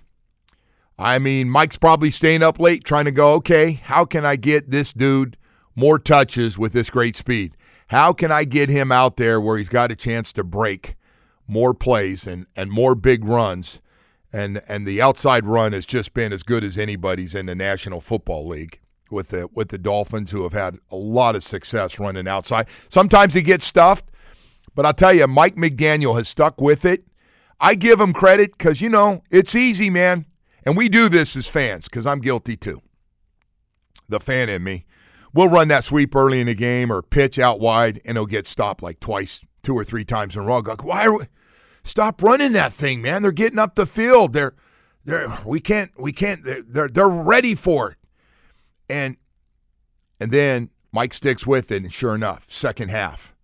[0.98, 4.72] I mean, Mike's probably staying up late trying to go, okay, how can I get
[4.72, 5.36] this dude
[5.76, 7.58] more touches with this great speed?
[7.90, 10.96] How can I get him out there where he's got a chance to break
[11.46, 13.82] more plays and, and more big runs?
[14.34, 18.02] And and the outside run has just been as good as anybody's in the National
[18.02, 18.80] Football League
[19.12, 22.68] with the with the Dolphins who have had a lot of success running outside.
[22.90, 24.06] Sometimes he gets stuffed,
[24.76, 27.06] but I'll tell you, Mike McDaniel has stuck with it.
[27.60, 30.26] I give him credit because you know it's easy, man.
[30.66, 32.82] And we do this as fans because I'm guilty too.
[34.10, 34.86] The fan in me.
[35.34, 38.46] We'll run that sweep early in the game or pitch out wide, and it'll get
[38.46, 40.62] stopped like twice, two or three times in a row.
[40.62, 41.26] Go, why are we?
[41.84, 43.22] Stop running that thing, man.
[43.22, 44.34] They're getting up the field.
[44.34, 44.54] They're,
[45.04, 47.98] they're, we can't, we can't, they're, they're, they're ready for it.
[48.90, 49.18] And,
[50.20, 53.36] and then Mike sticks with it, and sure enough, second half,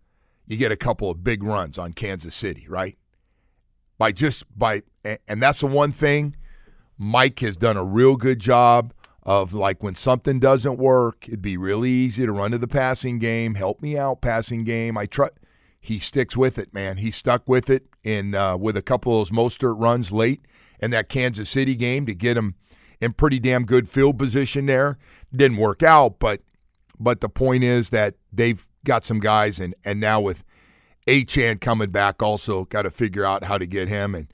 [0.48, 2.98] you get a couple of big runs on Kansas City, right?
[3.98, 6.36] By just by, and that's the one thing
[6.98, 11.58] Mike has done a real good job of like when something doesn't work, it'd be
[11.58, 14.98] really easy to run to the passing game, help me out passing game.
[14.98, 15.30] I try
[15.80, 16.98] he sticks with it, man.
[16.98, 20.42] He stuck with it in uh, with a couple of those Mostert runs late
[20.80, 22.56] in that Kansas City game to get him
[23.00, 24.98] in pretty damn good field position there.
[25.34, 26.42] Didn't work out, but
[27.00, 30.44] but the point is that they've got some guys and and now with
[31.08, 34.28] Achane coming back also got to figure out how to get him and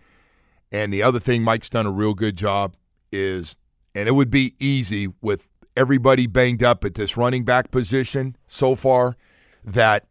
[0.72, 2.76] and the other thing Mike's done a real good job
[3.12, 3.56] is,
[3.94, 8.76] and it would be easy with everybody banged up at this running back position so
[8.76, 9.16] far,
[9.64, 10.06] that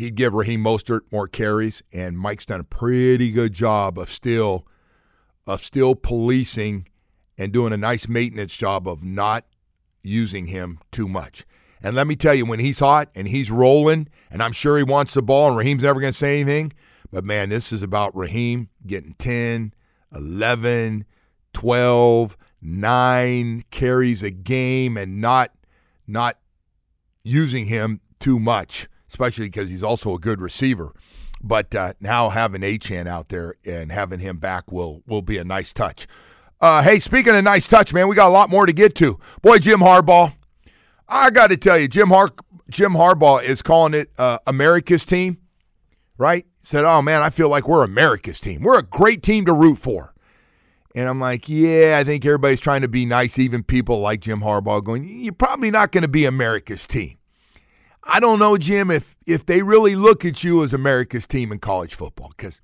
[0.00, 4.66] he'd give Raheem Mostert more carries, and Mike's done a pretty good job of still
[5.46, 6.86] of still policing
[7.36, 9.44] and doing a nice maintenance job of not
[10.02, 11.44] using him too much.
[11.82, 14.84] And let me tell you, when he's hot and he's rolling, and I'm sure he
[14.84, 16.72] wants the ball, and Raheem's never going to say anything,
[17.10, 19.74] but man, this is about Raheem getting 10,
[20.14, 21.04] 11,
[21.52, 25.52] 12, 9 carries a game and not
[26.06, 26.38] not
[27.22, 30.94] using him too much, especially because he's also a good receiver.
[31.42, 35.44] But uh, now having Achane out there and having him back will will be a
[35.44, 36.06] nice touch.
[36.60, 39.18] Uh, hey, speaking of nice touch, man, we got a lot more to get to.
[39.40, 40.34] Boy, Jim Harbaugh,
[41.08, 42.34] I got to tell you, Jim Har-
[42.68, 45.38] Jim Harbaugh is calling it uh, America's team,
[46.18, 46.44] right?
[46.62, 48.62] said, Oh man, I feel like we're America's team.
[48.62, 50.14] We're a great team to root for.
[50.94, 54.40] And I'm like, Yeah, I think everybody's trying to be nice, even people like Jim
[54.40, 57.16] Harbaugh going, You're probably not going to be America's team.
[58.04, 61.58] I don't know, Jim, if if they really look at you as America's team in
[61.58, 62.60] college football, because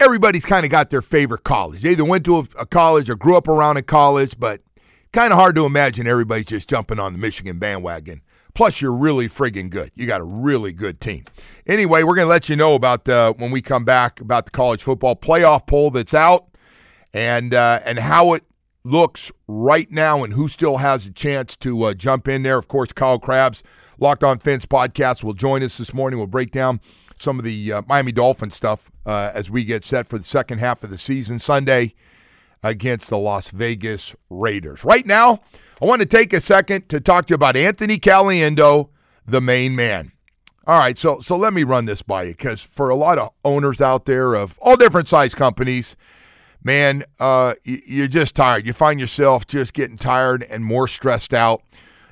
[0.00, 1.82] everybody's kind of got their favorite college.
[1.82, 4.60] They either went to a, a college or grew up around a college, but
[5.12, 8.22] kind of hard to imagine everybody's just jumping on the Michigan bandwagon
[8.56, 9.90] Plus, you're really friggin' good.
[9.94, 11.24] You got a really good team.
[11.66, 14.50] Anyway, we're going to let you know about uh, when we come back about the
[14.50, 16.46] college football playoff poll that's out
[17.12, 18.44] and uh, and how it
[18.82, 22.56] looks right now and who still has a chance to uh, jump in there.
[22.56, 23.62] Of course, Kyle Crabbs,
[23.98, 26.18] Locked On Fins podcast, will join us this morning.
[26.18, 26.80] We'll break down
[27.16, 30.58] some of the uh, Miami Dolphin stuff uh, as we get set for the second
[30.58, 31.94] half of the season Sunday
[32.62, 34.84] against the Las Vegas Raiders.
[34.84, 35.40] Right now,
[35.80, 38.90] I want to take a second to talk to you about Anthony Caliendo,
[39.26, 40.12] the main man.
[40.66, 43.30] All right, so so let me run this by you because for a lot of
[43.44, 45.94] owners out there of all different size companies,
[46.64, 48.66] man, uh, you're just tired.
[48.66, 51.62] You find yourself just getting tired and more stressed out.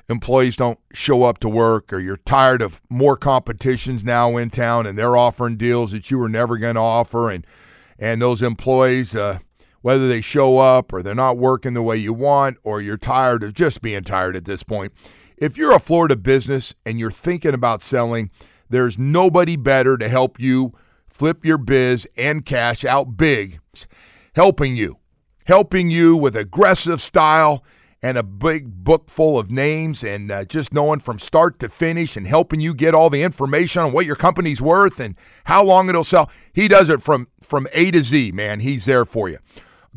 [0.07, 4.85] Employees don't show up to work, or you're tired of more competitions now in town,
[4.85, 7.45] and they're offering deals that you were never going to offer, and
[7.97, 9.39] and those employees, uh,
[9.81, 13.43] whether they show up or they're not working the way you want or you're tired
[13.43, 14.91] of just being tired at this point.
[15.37, 18.31] If you're a Florida business and you're thinking about selling,
[18.69, 20.73] there's nobody better to help you
[21.07, 23.59] flip your biz and cash out big,
[24.35, 24.97] helping you,
[25.45, 27.63] helping you with aggressive style
[28.01, 32.15] and a big book full of names and uh, just knowing from start to finish
[32.15, 35.89] and helping you get all the information on what your company's worth and how long
[35.89, 36.29] it'll sell.
[36.53, 38.59] He does it from from A to Z, man.
[38.59, 39.39] He's there for you.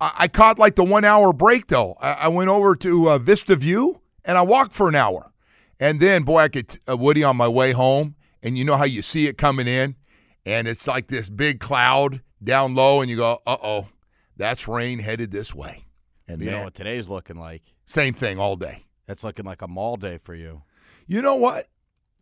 [0.00, 1.96] I, I caught like the one hour break though.
[2.00, 5.30] I, I went over to uh, Vista View and I walked for an hour,
[5.80, 8.84] and then boy, I could uh, Woody on my way home, and you know how
[8.84, 9.96] you see it coming in,
[10.46, 13.88] and it's like this big cloud down low, and you go, uh oh,
[14.36, 15.84] that's rain headed this way,
[16.28, 17.62] and You know what today's looking like?
[17.86, 18.84] same thing all day.
[19.06, 20.62] That's looking like a mall day for you.
[21.06, 21.68] You know what?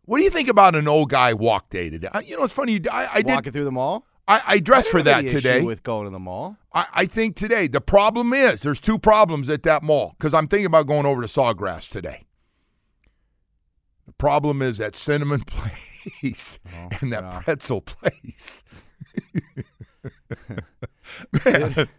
[0.05, 2.09] What do you think about an old guy walk day today?
[2.25, 2.73] You know, it's funny.
[2.73, 3.33] you- I, I did.
[3.33, 4.05] Walking through the mall.
[4.27, 5.61] I, I dressed I for that today.
[5.63, 6.57] With going to the mall.
[6.73, 10.47] I, I think today the problem is there's two problems at that mall because I'm
[10.47, 12.25] thinking about going over to Sawgrass today.
[14.23, 16.57] Problem is that cinnamon place
[17.01, 17.39] and that yeah.
[17.43, 18.63] pretzel place.
[21.45, 21.89] Man,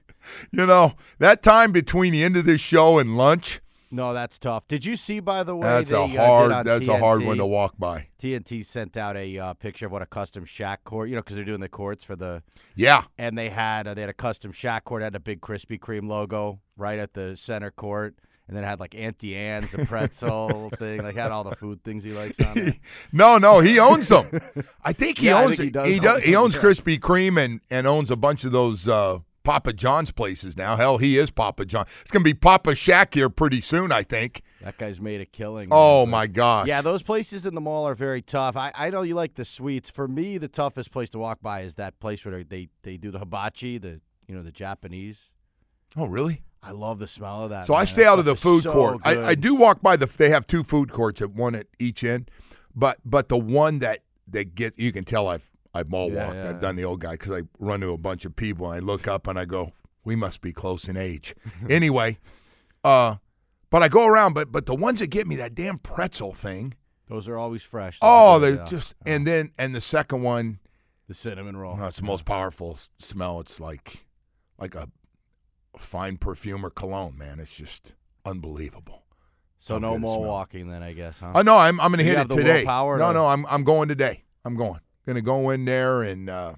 [0.50, 3.60] you know that time between the end of this show and lunch.
[3.90, 4.66] No, that's tough.
[4.68, 5.66] Did you see, by the way?
[5.66, 6.52] That's they, a uh, hard.
[6.52, 8.08] on that's a hard one to walk by.
[8.18, 11.36] TNT sent out a uh, picture of what a custom Shaq court, you know, because
[11.36, 12.42] they're doing the courts for the,
[12.74, 15.78] Yeah, and they had uh, they had a custom Shaq court had a big Krispy
[15.78, 18.16] Kreme logo right at the center court,
[18.48, 22.04] and then had like Auntie Anne's, the pretzel thing, like had all the food things
[22.04, 22.76] he likes on it.
[23.12, 24.28] No, no, he owns them.
[24.84, 26.60] I think he Yeah, I owns think he does he, own does, he owns yeah.
[26.62, 30.76] Krispy Kreme and and owns a bunch of those uh, Papa John's places now.
[30.76, 31.86] Hell, he is Papa John.
[32.02, 34.42] It's gonna be Papa Shaq here pretty soon, I think.
[34.62, 35.68] That guy's made a killing.
[35.70, 36.66] Oh man, but- my gosh.
[36.66, 38.56] Yeah, those places in the mall are very tough.
[38.56, 39.90] I, I know you like the sweets.
[39.90, 43.10] For me, the toughest place to walk by is that place where they, they do
[43.10, 45.18] the hibachi, the you know the Japanese.
[45.96, 46.42] Oh really?
[46.66, 47.66] I love the smell of that.
[47.66, 49.00] So I stay That out of the food so court.
[49.04, 50.06] I, I do walk by the.
[50.06, 52.30] They have two food courts at one at each end,
[52.74, 56.36] but but the one that that get you can tell I've I've mall Yeah, walked.
[56.36, 58.76] yeah, I've done the old guy because I run to a bunch of people and
[58.76, 59.72] I look up and I go,
[60.04, 61.34] we must be close in age.
[61.68, 62.18] anyway,
[62.82, 63.16] uh,
[63.70, 64.32] but I go around.
[64.34, 66.74] But but the ones that get me that damn pretzel thing.
[67.08, 67.98] Those are always fresh.
[68.00, 68.64] Oh, They're yeah.
[68.64, 70.58] just and then and the second one.
[71.08, 71.78] the cinnamon roll.
[71.84, 73.40] It's the most powerful smell.
[73.40, 74.06] It's like
[74.58, 74.88] like a
[75.76, 77.40] fine perfume or cologne, man.
[77.40, 79.04] It's just unbelievable.
[79.58, 81.18] so how no more walking then, I guess.
[81.18, 81.32] Huh?
[81.34, 82.64] Oh no, I'm I'm gonna hit it today.
[82.64, 84.24] No, to- no, I'm I'm going today.
[84.44, 84.80] I'm going.
[85.06, 86.54] Gonna go in there and uh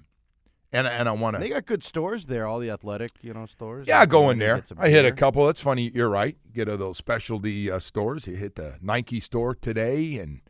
[0.73, 1.41] and and I want to.
[1.41, 2.47] they got good stores there.
[2.47, 3.87] All the athletic, you know, stores.
[3.89, 4.63] Yeah, You go in there.
[4.79, 5.47] I hit a couple.
[5.47, 5.91] That's funny.
[5.95, 6.37] You're right.
[6.53, 8.27] Get to those specialty uh, stores.
[8.27, 10.41] You hit the Nike store today and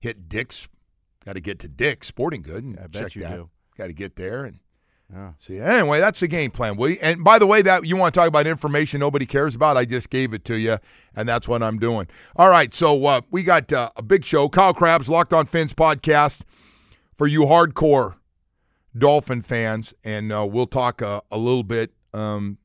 [0.00, 0.68] hit Dick's.
[1.24, 3.36] Got to get to Dick's Sporting Good and I bet check you that.
[3.36, 3.50] do.
[3.76, 4.60] Got to get there and
[5.12, 5.32] Yeah.
[5.38, 7.00] See, anyway, that's the game plan, Woody.
[7.00, 9.86] And by the way, that you want to talk about information nobody cares about, I
[9.86, 10.78] just gave it to you,
[11.16, 12.08] and that's what I'm doing.
[12.36, 14.50] All right, so uh, we got uh, a big show.
[14.50, 16.40] Kyle Crabbs, Locked On Fins podcast
[17.16, 18.16] for you hardcore
[18.96, 22.58] Dolphin fans, and uh, we'll talk uh, a little bit um,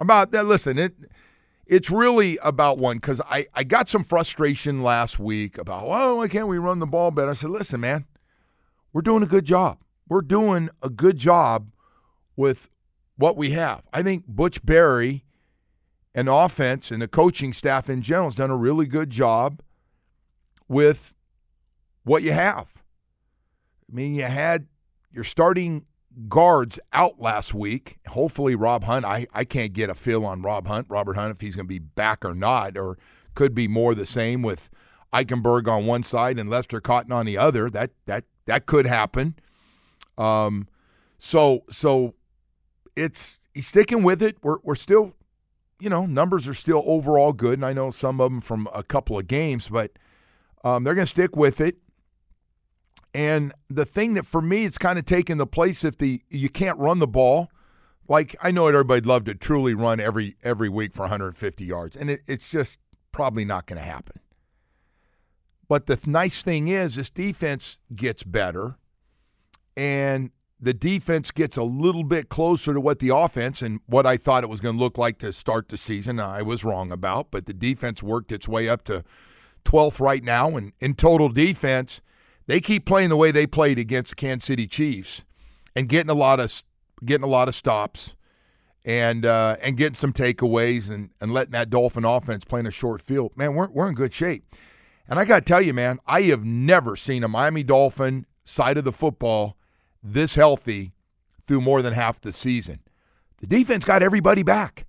[0.00, 0.44] about that.
[0.44, 0.94] Listen, it
[1.66, 6.28] it's really about one because I, I got some frustration last week about, well, why
[6.28, 7.30] can't we run the ball better?
[7.30, 8.06] I said, listen, man,
[8.92, 9.78] we're doing a good job.
[10.10, 11.70] We're doing a good job
[12.34, 12.68] with
[13.16, 13.84] what we have.
[13.92, 15.24] I think Butch Barry
[16.12, 19.62] and offense and the coaching staff in general has done a really good job
[20.66, 21.14] with
[22.02, 22.82] what you have.
[23.88, 24.66] I mean, you had
[25.12, 25.86] your starting
[26.28, 27.98] guards out last week.
[28.08, 29.04] Hopefully, Rob Hunt.
[29.04, 31.72] I, I can't get a feel on Rob Hunt, Robert Hunt, if he's going to
[31.72, 32.98] be back or not, or
[33.34, 34.70] could be more the same with
[35.12, 37.70] Eichenberg on one side and Lester Cotton on the other.
[37.70, 39.36] That that that could happen.
[40.18, 40.68] Um,
[41.18, 42.14] so so
[42.96, 44.36] it's he's sticking with it.
[44.42, 45.14] We're we're still
[45.80, 48.82] you know, numbers are still overall good, and I know some of them from a
[48.82, 49.92] couple of games, but
[50.62, 51.76] um, they're going to stick with it.
[53.12, 56.48] And the thing that for me, it's kind of taking the place if the you
[56.48, 57.50] can't run the ball.
[58.06, 62.10] Like I know everybody'd love to truly run every every week for 150 yards, and
[62.10, 62.78] it, it's just
[63.10, 64.20] probably not going to happen.
[65.66, 68.76] But the nice thing is, this defense gets better,
[69.76, 74.16] and the defense gets a little bit closer to what the offense and what I
[74.16, 76.20] thought it was going to look like to start the season.
[76.20, 79.04] I was wrong about, but the defense worked its way up to
[79.64, 82.00] 12th right now, and in total defense
[82.46, 85.24] they keep playing the way they played against the Kansas City Chiefs
[85.76, 86.62] and getting a lot of
[87.04, 88.14] getting a lot of stops
[88.84, 92.72] and uh, and getting some takeaways and, and letting that Dolphin offense play in a
[92.72, 93.32] short field.
[93.36, 94.44] Man, we're we're in good shape.
[95.08, 98.78] And I got to tell you, man, I have never seen a Miami Dolphin side
[98.78, 99.56] of the football
[100.02, 100.92] this healthy
[101.46, 102.80] through more than half the season.
[103.38, 104.86] The defense got everybody back.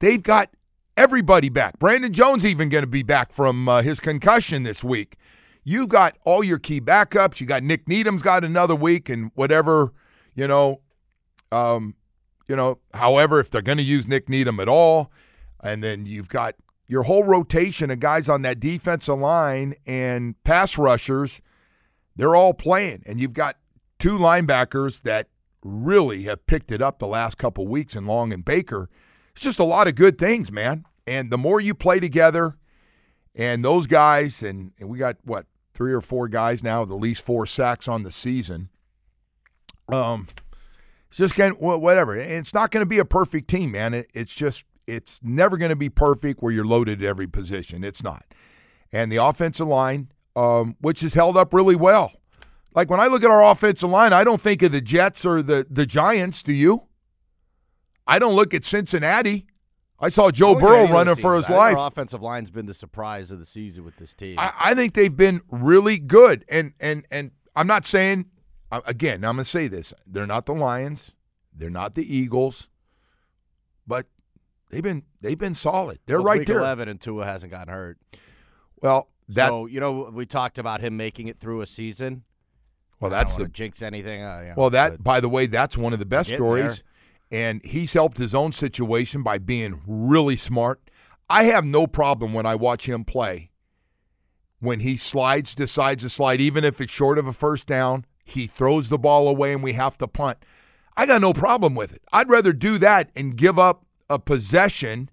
[0.00, 0.50] They've got
[0.96, 1.78] everybody back.
[1.78, 5.16] Brandon Jones even going to be back from uh, his concussion this week.
[5.64, 7.40] You've got all your key backups.
[7.40, 9.92] You got Nik Needham's got another week and whatever,
[10.34, 10.80] you know,
[11.50, 11.94] um,
[12.48, 15.10] you know, however, if they're going to use Nik Needham at all,
[15.62, 16.54] and then you've got
[16.86, 21.42] your whole rotation of guys on that defensive line and pass rushers,
[22.14, 23.02] they're all playing.
[23.06, 23.56] And you've got
[24.06, 25.26] two linebackers that
[25.64, 28.88] really have picked it up the last couple weeks in Long and Baker.
[29.32, 30.84] It's just a lot of good things, man.
[31.08, 32.56] And the more you play together,
[33.34, 37.00] and those guys, and, and we got what three or four guys now with at
[37.00, 38.68] least four sacks on the season.
[39.88, 40.28] Um,
[41.08, 42.14] it's just getting whatever.
[42.14, 43.92] It's not going to be a perfect team, man.
[43.92, 47.82] It, it's just it's never going to be perfect where you're loaded at every position.
[47.82, 48.24] It's not.
[48.92, 52.12] And the offensive line, um, which has held up really well.
[52.76, 55.42] Like when I look at our offensive line, I don't think of the Jets or
[55.42, 56.42] the the Giants.
[56.42, 56.84] Do you?
[58.06, 59.46] I don't look at Cincinnati.
[59.98, 61.74] I saw Joe oh, Burrow running for his life.
[61.74, 64.38] Our offensive line's been the surprise of the season with this team.
[64.38, 68.26] I, I think they've been really good, and and and I'm not saying
[68.70, 69.24] uh, again.
[69.24, 71.12] I'm going to say this: they're not the Lions,
[71.54, 72.68] they're not the Eagles,
[73.86, 74.06] but
[74.68, 75.98] they've been they've been solid.
[76.04, 76.58] They're well, right week there.
[76.58, 77.98] Eleven and Tua hasn't gotten hurt.
[78.82, 82.24] Well, that so you know we talked about him making it through a season.
[83.00, 84.22] Well, that's the jinx anything.
[84.22, 86.76] Uh, know, well, that by the way, that's one of the best stories.
[86.76, 86.84] There
[87.30, 90.80] and he's helped his own situation by being really smart.
[91.28, 93.50] I have no problem when I watch him play.
[94.60, 98.46] When he slides, decides to slide, even if it's short of a first down, he
[98.46, 100.38] throws the ball away and we have to punt.
[100.96, 102.02] I got no problem with it.
[102.12, 105.10] I'd rather do that and give up a possession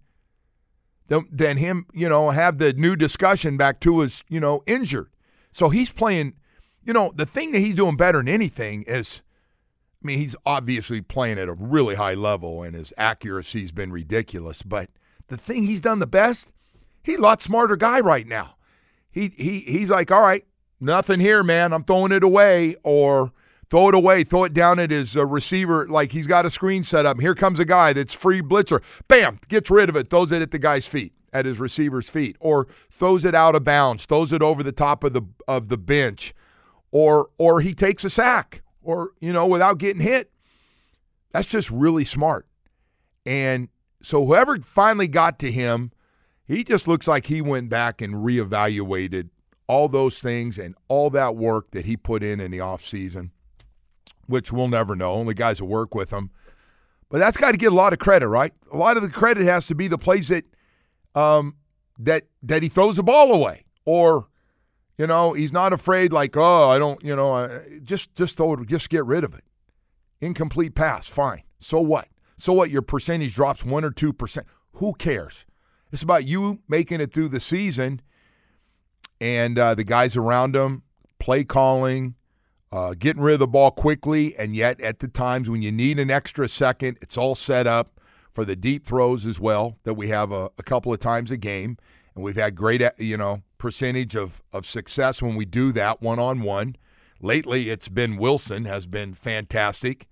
[1.07, 5.09] than, than him, you know, have the new discussion back to his, you know, injured.
[5.51, 6.35] So he's playing,
[6.85, 9.21] you know, the thing that he's doing better than anything is–
[10.03, 14.61] I mean, he's obviously playing at a really high level and his accuracy's been ridiculous.
[14.61, 14.89] But
[15.27, 16.49] the thing he's done the best,
[17.03, 18.55] he's a lot smarter guy right now.
[19.09, 20.45] He he he's like, all right,
[20.81, 21.71] nothing here, man.
[21.71, 23.31] I'm throwing it away, or
[23.69, 25.87] throw it away, throw it down at his uh, receiver.
[25.87, 27.21] Like he's got a screen set up.
[27.21, 28.81] Here comes a guy that's free blitzer.
[29.07, 32.35] Bam, gets rid of it, throws it at the guy's feet, at his receiver's feet,
[32.41, 35.77] or throws it out of bounds, throws it over the top of the of the
[35.77, 36.33] bench,
[36.93, 40.31] or or he takes a sack or, you know, without getting hit.
[41.31, 42.47] That's just really smart.
[43.25, 43.67] And
[44.03, 45.91] so whoever finally got to him,
[46.45, 49.29] he just looks like he went back and reevaluated
[49.65, 53.31] all those things and all that work that he put in in the offseason,
[54.27, 55.13] which we'll never know.
[55.13, 56.29] Only guys who work with him.
[57.09, 58.53] But that's got to get a lot of credit, right?
[58.71, 60.45] A lot of the credit has to be the plays that
[61.15, 61.55] um,
[61.97, 64.27] that that he throws the ball away or
[64.97, 68.67] you know, he's not afraid like, oh, I don't, you know, just just throw it,
[68.67, 69.43] just get rid of it.
[70.21, 71.43] Incomplete pass, fine.
[71.59, 72.07] So what?
[72.37, 72.69] So what?
[72.69, 74.47] Your percentage drops one or two percent.
[74.73, 75.45] Who cares?
[75.91, 78.01] It's about you making it through the season,
[79.21, 80.83] and uh, the guys around him,
[81.19, 82.15] play calling,
[82.71, 85.99] uh, getting rid of the ball quickly, and yet at the times when you need
[85.99, 87.99] an extra second, it's all set up
[88.31, 91.37] for the deep throws as well that we have a, a couple of times a
[91.37, 91.77] game,
[92.15, 96.19] and we've had great, you know, percentage of, of success when we do that one
[96.19, 96.75] on one.
[97.21, 100.09] Lately, it's been Wilson has been fantastic.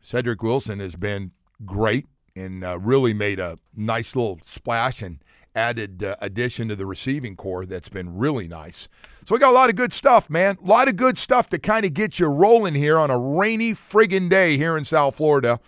[0.00, 1.32] Cedric Wilson has been
[1.66, 5.22] great and uh, really made a nice little splash and
[5.54, 8.88] added uh, addition to the receiving corps that's been really nice.
[9.26, 10.56] So we got a lot of good stuff, man.
[10.64, 13.72] A lot of good stuff to kind of get you rolling here on a rainy
[13.72, 15.60] friggin' day here in South Florida.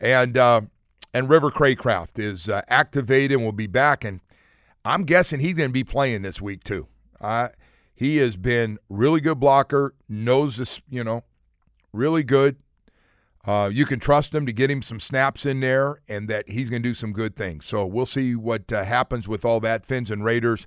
[0.00, 0.62] And uh,
[1.12, 4.04] and River Cracraft is uh, activated and will be back.
[4.04, 4.20] And
[4.86, 6.86] I'm guessing he's going to be playing this week too.
[7.20, 7.48] Uh,
[7.94, 11.24] he has been really good blocker, knows this, you know,
[11.92, 12.56] really good.
[13.46, 16.68] Uh, you can trust him to get him some snaps in there, and that he's
[16.68, 17.64] going to do some good things.
[17.64, 19.86] So we'll see what uh, happens with all that.
[19.86, 20.66] Fins and Raiders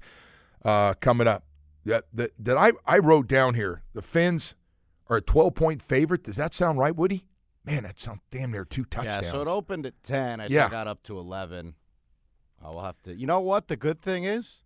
[0.64, 1.44] uh, coming up.
[1.86, 3.84] That that, that I, I wrote down here.
[3.94, 4.56] The Fins
[5.08, 6.24] are a 12 point favorite.
[6.24, 7.26] Does that sound right, Woody?
[7.66, 9.26] Man, that sounds damn near two touchdowns.
[9.26, 10.40] Yeah, so it opened at 10.
[10.40, 10.70] I Yeah.
[10.70, 11.76] got up to 11.
[12.64, 13.16] I will have to.
[13.16, 13.68] You know what?
[13.68, 14.58] The good thing is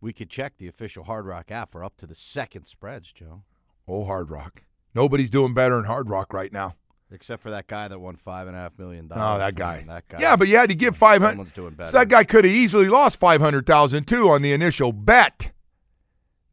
[0.00, 3.42] we could check the official Hard Rock app for up to the second spreads, Joe.
[3.88, 4.64] Oh, Hard Rock.
[4.94, 6.76] Nobody's doing better in Hard Rock right now.
[7.10, 9.36] Except for that guy that won five and a half million dollars.
[9.36, 9.84] Oh, that guy.
[9.86, 10.18] That guy.
[10.20, 11.32] Yeah, but you had to give five hundred.
[11.32, 11.90] Someone's doing better.
[11.90, 15.52] So that guy could have easily lost five hundred thousand too on the initial bet.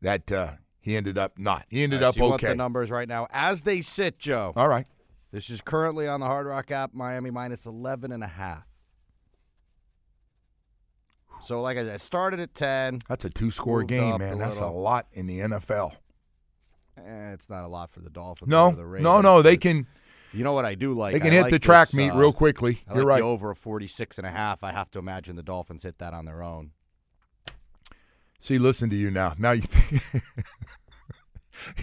[0.02, 1.66] That uh, he ended up not.
[1.70, 2.52] He ended right, up so you want okay.
[2.52, 4.54] the numbers right now as they sit, Joe.
[4.56, 4.86] All right.
[5.32, 6.94] This is currently on the Hard Rock app.
[6.94, 8.64] Miami minus 11 and a half.
[11.46, 13.00] So, like I said, started at 10.
[13.08, 14.34] That's a two-score game, man.
[14.34, 15.94] a That's a lot in the NFL.
[16.98, 18.50] Eh, it's not a lot for the Dolphins.
[18.50, 19.42] No, the Raiders, no, no.
[19.42, 19.88] They can.
[20.34, 21.14] You know what I do like?
[21.14, 22.82] They can I hit like the track this, meet uh, real quickly.
[22.88, 23.24] I You're like right.
[23.24, 24.64] over a 46 and a half.
[24.64, 26.72] I have to imagine the Dolphins hit that on their own.
[28.40, 29.34] See, listen to you now.
[29.38, 29.64] Now you.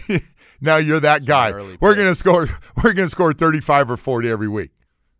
[0.61, 1.51] now you're that guy.
[1.79, 2.47] We're gonna score.
[2.83, 4.71] We're gonna score thirty-five or forty every week.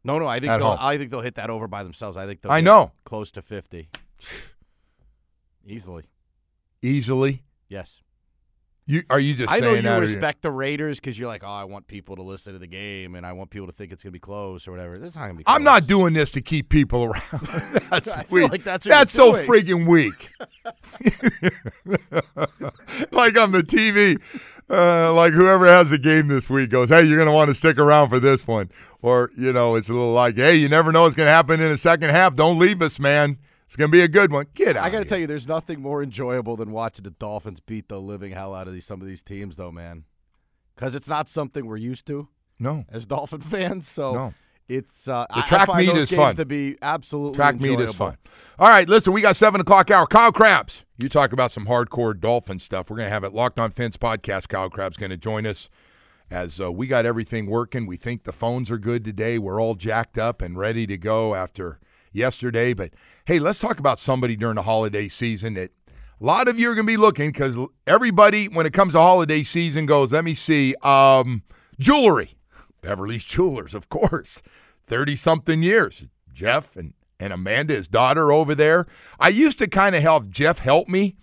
[0.08, 0.78] No, no, I think they'll, home.
[0.80, 2.16] I think they'll hit that over by themselves.
[2.16, 2.94] I think they'll I know.
[3.04, 3.90] close to 50.
[5.66, 6.06] Easily.
[6.82, 7.44] Easily.
[7.68, 8.02] Yes.
[8.90, 11.66] You are you just I know you respect the Raiders because you're like, oh, I
[11.66, 14.12] want people to listen to the game and I want people to think it's going
[14.12, 14.98] to be close or whatever.
[14.98, 15.56] This is not going to be close.
[15.58, 17.22] I'm not doing this to keep people around.
[17.90, 18.52] that's I feel weak.
[18.52, 19.46] like that's that's so doing.
[19.46, 20.32] friggin' weak.
[23.12, 24.22] like on the TV,
[24.70, 27.78] uh, like whoever has the game this week goes, "Hey, you're gonna want to stick
[27.78, 31.02] around for this one," or you know, it's a little like, "Hey, you never know
[31.02, 32.38] what's gonna happen in the second half.
[32.38, 33.38] Don't leave us, man.
[33.68, 34.48] It's gonna be a good one.
[34.56, 37.12] Get out." I got to to tell you, there's nothing more enjoyable than watching the
[37.12, 40.06] Dolphins beat the living hell out of these some of these teams, though, man.
[40.76, 42.28] Because it's not something we're used to
[42.60, 43.88] No, as Dolphin fans.
[43.88, 44.34] So No.
[44.70, 46.36] it's uh, The track find meet those is games fun.
[46.38, 48.18] to be absolutely Track meet is fun.
[48.60, 50.06] All right, listen, we got seven o'clock hour.
[50.08, 52.90] Kyle Crabbs, you talk about some hardcore Dolphin stuff.
[52.90, 54.48] We're going to have it Locked on Fins podcast.
[54.50, 55.70] Kyle Crabbs going to join us
[56.30, 57.86] as uh, we got everything working.
[57.88, 59.40] We think the phones are good today.
[59.40, 61.80] We're all jacked up and ready to go after
[62.18, 62.74] yesterday.
[62.74, 62.92] But
[63.26, 65.72] hey, let's talk about somebody during the holiday season that
[66.20, 69.00] a lot of you are going to be looking because everybody, when it comes to
[69.00, 71.44] holiday season, goes, let me see, um,
[71.80, 72.34] jewelry.
[72.82, 74.42] Beverly's Jewelers, of course.
[74.88, 76.06] 30 something years.
[76.34, 78.88] Jeff and, and Amanda, his daughter, over there.
[79.20, 81.16] I used to kind of help Jeff help me.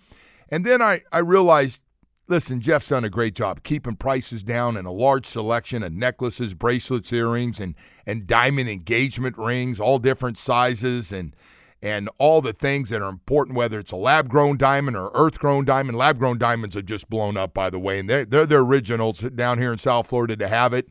[0.49, 1.81] And then I, I realized
[2.27, 6.53] listen, Jeff's done a great job keeping prices down and a large selection of necklaces,
[6.53, 11.35] bracelets, earrings, and, and diamond engagement rings, all different sizes and
[11.81, 15.37] and all the things that are important, whether it's a lab grown diamond or earth
[15.37, 15.95] grown diamond.
[15.95, 19.19] Lab grown diamonds are just blown up, by the way, and they're, they're the originals
[19.19, 20.89] down here in South Florida to have it.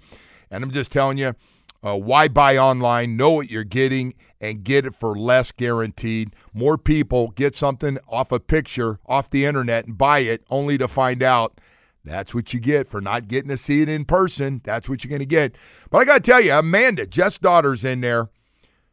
[0.52, 1.34] And I'm just telling you,
[1.82, 3.16] uh, why buy online?
[3.16, 4.14] Know what you're getting
[4.44, 6.34] and get it for less guaranteed.
[6.52, 10.86] More people get something off a picture off the internet and buy it only to
[10.86, 11.60] find out
[12.04, 14.60] that's what you get for not getting to see it in person.
[14.64, 15.56] That's what you're going to get.
[15.90, 18.28] But I got to tell you, Amanda, Jeff's daughter's in there.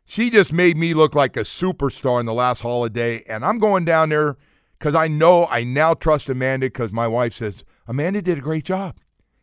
[0.06, 3.24] She just made me look like a superstar in the last holiday.
[3.28, 4.38] And I'm going down there
[4.80, 8.64] because I know I now trust Amanda because my wife says, Amanda did a great
[8.64, 8.96] job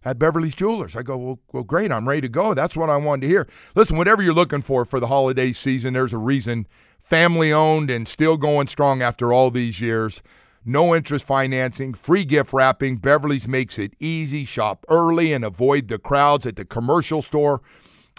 [0.05, 0.96] at Beverly's Jewelers.
[0.96, 1.92] I go, well, well, great.
[1.92, 2.55] I'm ready to go.
[2.55, 3.49] That's what I wanted to hear.
[3.74, 6.66] Listen, whatever you're looking for for the holiday season, there's a reason.
[6.99, 10.22] Family owned and still going strong after all these years.
[10.64, 12.99] No interest financing, free gift wrapping.
[12.99, 14.44] Beverly's makes it easy.
[14.44, 17.62] Shop early and avoid the crowds at the commercial store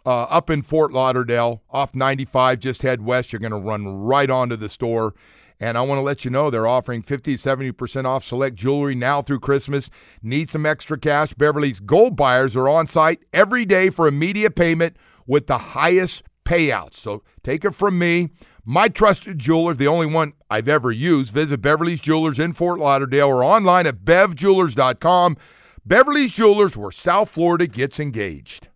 [0.05, 2.59] uh, up in Fort Lauderdale off 95.
[2.59, 3.31] Just head west.
[3.31, 5.13] You're going to run right onto the store.
[5.59, 9.21] And I want to let you know they're offering 50 70% off select jewelry now
[9.21, 9.89] through Christmas.
[10.21, 11.33] Need some extra cash?
[11.33, 14.95] Beverly's gold buyers are on site every day for immediate payment
[15.27, 16.95] with the highest payouts.
[16.95, 18.29] So take it from me,
[18.65, 21.33] my trusted jeweler, the only one I've ever used.
[21.33, 25.37] Visit Beverly's Jewelers in Fort Lauderdale or online at bevjewelers.com.
[25.85, 28.67] Beverly's Jewelers, where South Florida gets engaged.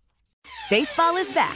[0.69, 1.55] Baseball is back,